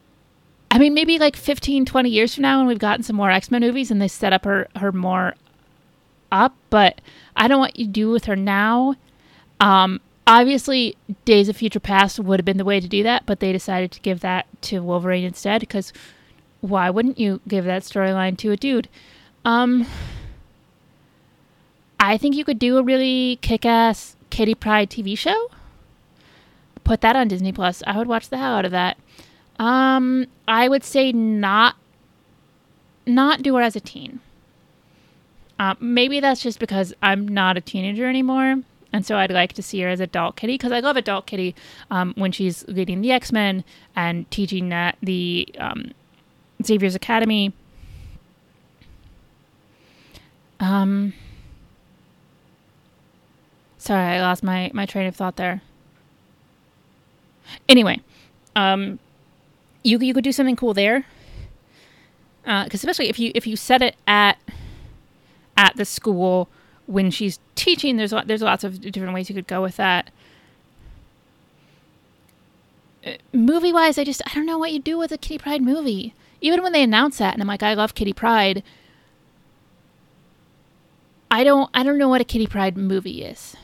[0.69, 3.61] I mean maybe like 15 20 years from now when we've gotten some more X-Men
[3.61, 5.33] movies and they set up her her more
[6.31, 7.01] up, but
[7.35, 8.95] I don't know what you do with her now.
[9.59, 10.95] Um obviously
[11.25, 13.91] days of future past would have been the way to do that but they decided
[13.91, 15.91] to give that to wolverine instead because
[16.61, 18.87] why wouldn't you give that storyline to a dude?
[19.43, 19.85] Um
[21.99, 25.49] i think you could do a really kick-ass kitty pryde tv show.
[26.83, 27.83] Put that on disney plus.
[27.85, 28.97] I would watch the hell out of that.
[29.59, 31.75] Um i would say not
[33.05, 34.21] not do it as a teen.
[35.59, 38.63] Uh, maybe that's just because i'm not a teenager anymore
[38.93, 41.55] and so I'd like to see her as adult Kitty because I love adult Kitty
[41.89, 43.63] um, when she's leading the X Men
[43.95, 45.91] and teaching at the um,
[46.63, 47.53] Xavier's Academy.
[50.59, 51.13] Um,
[53.79, 55.61] sorry, I lost my, my train of thought there.
[57.67, 57.99] Anyway,
[58.55, 58.99] um,
[59.83, 61.05] you you could do something cool there,
[62.43, 64.37] because uh, especially if you if you set it at
[65.57, 66.47] at the school
[66.85, 70.11] when she's teaching, there's there's lots of different ways you could go with that.
[73.05, 75.61] Uh, movie wise, I just I don't know what you do with a Kitty Pryde
[75.61, 76.13] movie.
[76.41, 78.63] Even when they announce that, and I'm like, I love Kitty Pryde.
[81.31, 83.55] I don't I don't know what a Kitty Pryde movie is.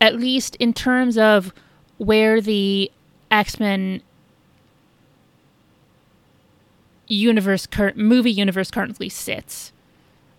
[0.00, 1.52] At least in terms of
[1.98, 2.90] where the
[3.30, 4.02] X Men
[7.06, 9.73] universe current movie universe currently sits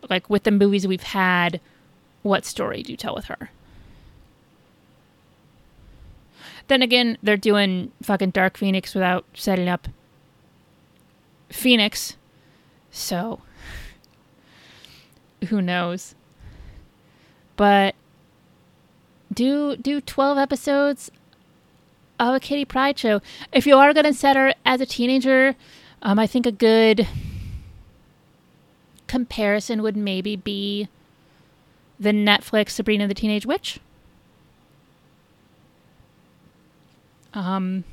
[0.10, 1.60] like with the movies we've had,
[2.24, 3.50] what story do you tell with her?
[6.68, 9.88] Then again, they're doing fucking Dark Phoenix without setting up
[11.50, 12.18] Phoenix.
[12.92, 13.42] So
[15.50, 16.16] who knows?
[17.56, 17.96] But
[19.34, 21.12] do do 12 episodes
[22.20, 23.22] of a Kitty Pryde show.
[23.52, 25.56] If you are going to set her as a teenager,
[26.02, 27.08] um, I think a good
[29.08, 30.88] comparison would maybe be
[32.00, 33.80] the Netflix Sabrina the Teenage Witch.
[37.34, 37.84] Um,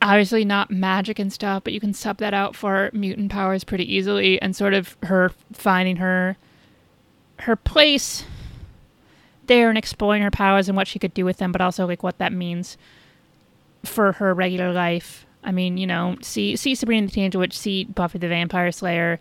[0.00, 3.92] obviously not magic and stuff, but you can sub that out for mutant powers pretty
[3.92, 6.36] easily and sort of her finding her
[7.40, 8.24] her place
[9.46, 12.02] there and exploring her powers and what she could do with them, but also like
[12.02, 12.76] what that means
[13.84, 17.84] for her regular life I mean, you know, see see Sabrina the Teenage Witch, see
[17.84, 19.18] Buffy the Vampire Slayer,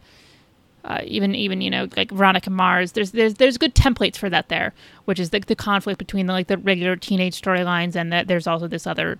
[0.83, 2.91] uh, even even you know like Veronica Mars.
[2.91, 4.73] There's there's there's good templates for that there,
[5.05, 8.47] which is the the conflict between the like the regular teenage storylines and that there's
[8.47, 9.17] also this other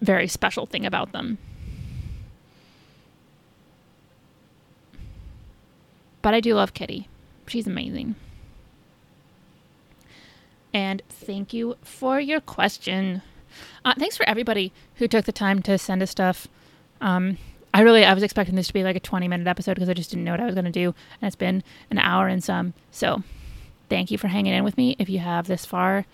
[0.00, 1.38] very special thing about them.
[6.22, 7.08] But I do love Kitty.
[7.46, 8.14] She's amazing.
[10.72, 13.22] And thank you for your question.
[13.84, 16.48] Uh, thanks for everybody who took the time to send us stuff.
[17.00, 17.38] Um,
[17.72, 19.94] I really I was expecting this to be like a 20 minute episode because I
[19.94, 22.42] just didn't know what I was going to do, and it's been an hour and
[22.42, 22.74] some.
[22.90, 23.22] So,
[23.88, 24.96] thank you for hanging in with me.
[24.98, 26.06] If you have this far,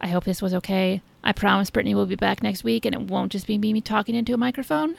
[0.00, 1.00] I hope this was okay.
[1.24, 4.14] I promise Brittani will be back next week, and it won't just be me talking
[4.14, 4.96] into a microphone.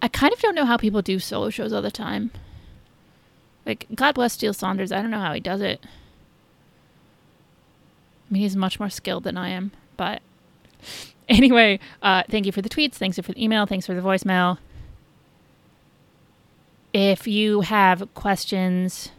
[0.00, 2.30] I kind of don't know how people do solo shows all the time.
[3.66, 4.92] Like, God bless Steele Saunders.
[4.92, 5.80] I don't know how he does it.
[8.30, 10.22] I mean, he's much more skilled than I am, but
[11.28, 12.94] anyway, uh, thank you for the tweets.
[12.94, 13.66] Thanks for the email.
[13.66, 14.58] Thanks for the voicemail.
[16.92, 19.10] If you have questions,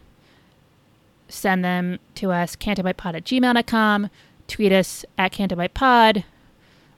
[1.28, 4.10] send them to us, cantobightpod at gmail.com.
[4.46, 6.24] Tweet us at cantobightpod.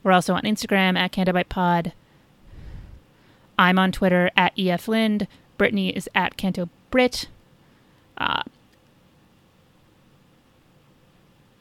[0.03, 1.93] We're also on Instagram at cantobightpod.
[3.59, 5.27] I'm on Twitter at eflind.
[5.59, 7.27] Brittani is at cantobritt.
[8.19, 8.43] Uh,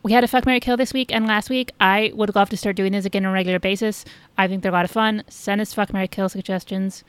[0.04, 1.72] we had a fuck Mary Kill this week and last week.
[1.80, 4.04] I would love to start doing this again on a regular basis.
[4.38, 5.24] I think they're a lot of fun.
[5.30, 7.06] Send us fuck Mary Kill suggestions.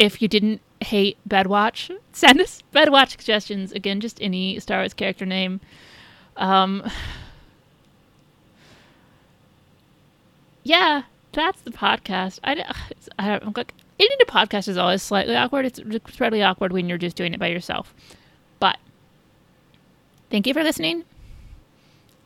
[0.00, 3.70] If you didn't hate Bedwatch, send us Bedwatch suggestions.
[3.70, 5.60] Again, just any Star Wars character name.
[6.36, 6.90] Um,
[10.64, 12.40] yeah, that's the podcast.
[12.42, 12.74] I,
[13.20, 15.64] I I'm like editing a podcast is always slightly awkward.
[15.64, 17.94] It's incredibly awkward when you're just doing it by yourself.
[18.58, 18.78] But
[20.28, 21.04] thank you for listening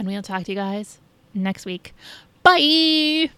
[0.01, 0.99] and we'll talk to you guys
[1.35, 1.93] next week.
[2.43, 3.29] Bye.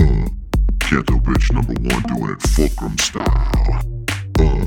[0.00, 0.28] Uh,
[0.78, 3.82] Ghetto bitch number one doing it fulcrum style.
[4.40, 4.64] Uh,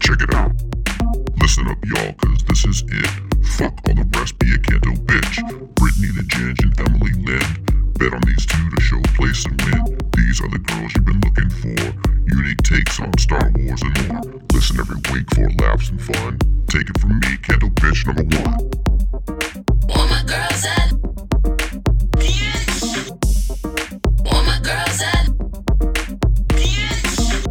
[0.00, 0.52] check it out.
[1.40, 3.08] Listen up, y'all, cause this is it.
[3.56, 5.40] Fuck all the rest, be a Canto bitch.
[5.76, 7.94] Brittani the Ginge and Emily Lynn.
[7.94, 9.98] Bet on these two to show place and win.
[10.14, 12.36] These are the girls you've been looking for.
[12.36, 14.42] Unique takes on Star Wars and more.
[14.52, 16.57] Listen every week for laughs and fun.
[16.68, 18.54] Take it from me, Kendall Bitch number one.
[19.88, 20.92] All my girls at
[24.26, 25.28] All my girls at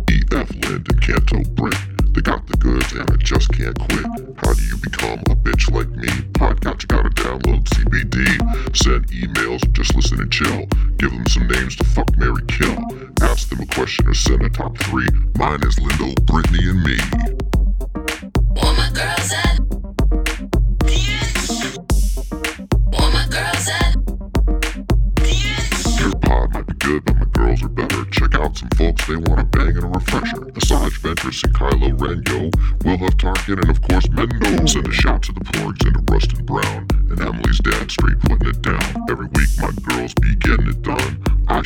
[0.07, 2.13] EF Lind Canto Brent.
[2.13, 4.05] They got the goods and I just can't quit.
[4.37, 6.09] How do you become a bitch like me?
[6.37, 8.77] Podcast, you gotta download CBD.
[8.77, 10.67] Send emails, just listen and chill.
[10.97, 12.77] Give them some names to fuck, Mary kill.
[13.23, 15.07] Ask them a question or send a top three.
[15.39, 17.46] Mine is Lindo, Brittani, and me.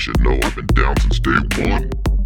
[0.02, 1.38] Should know I've been down since day
[1.70, 2.21] one.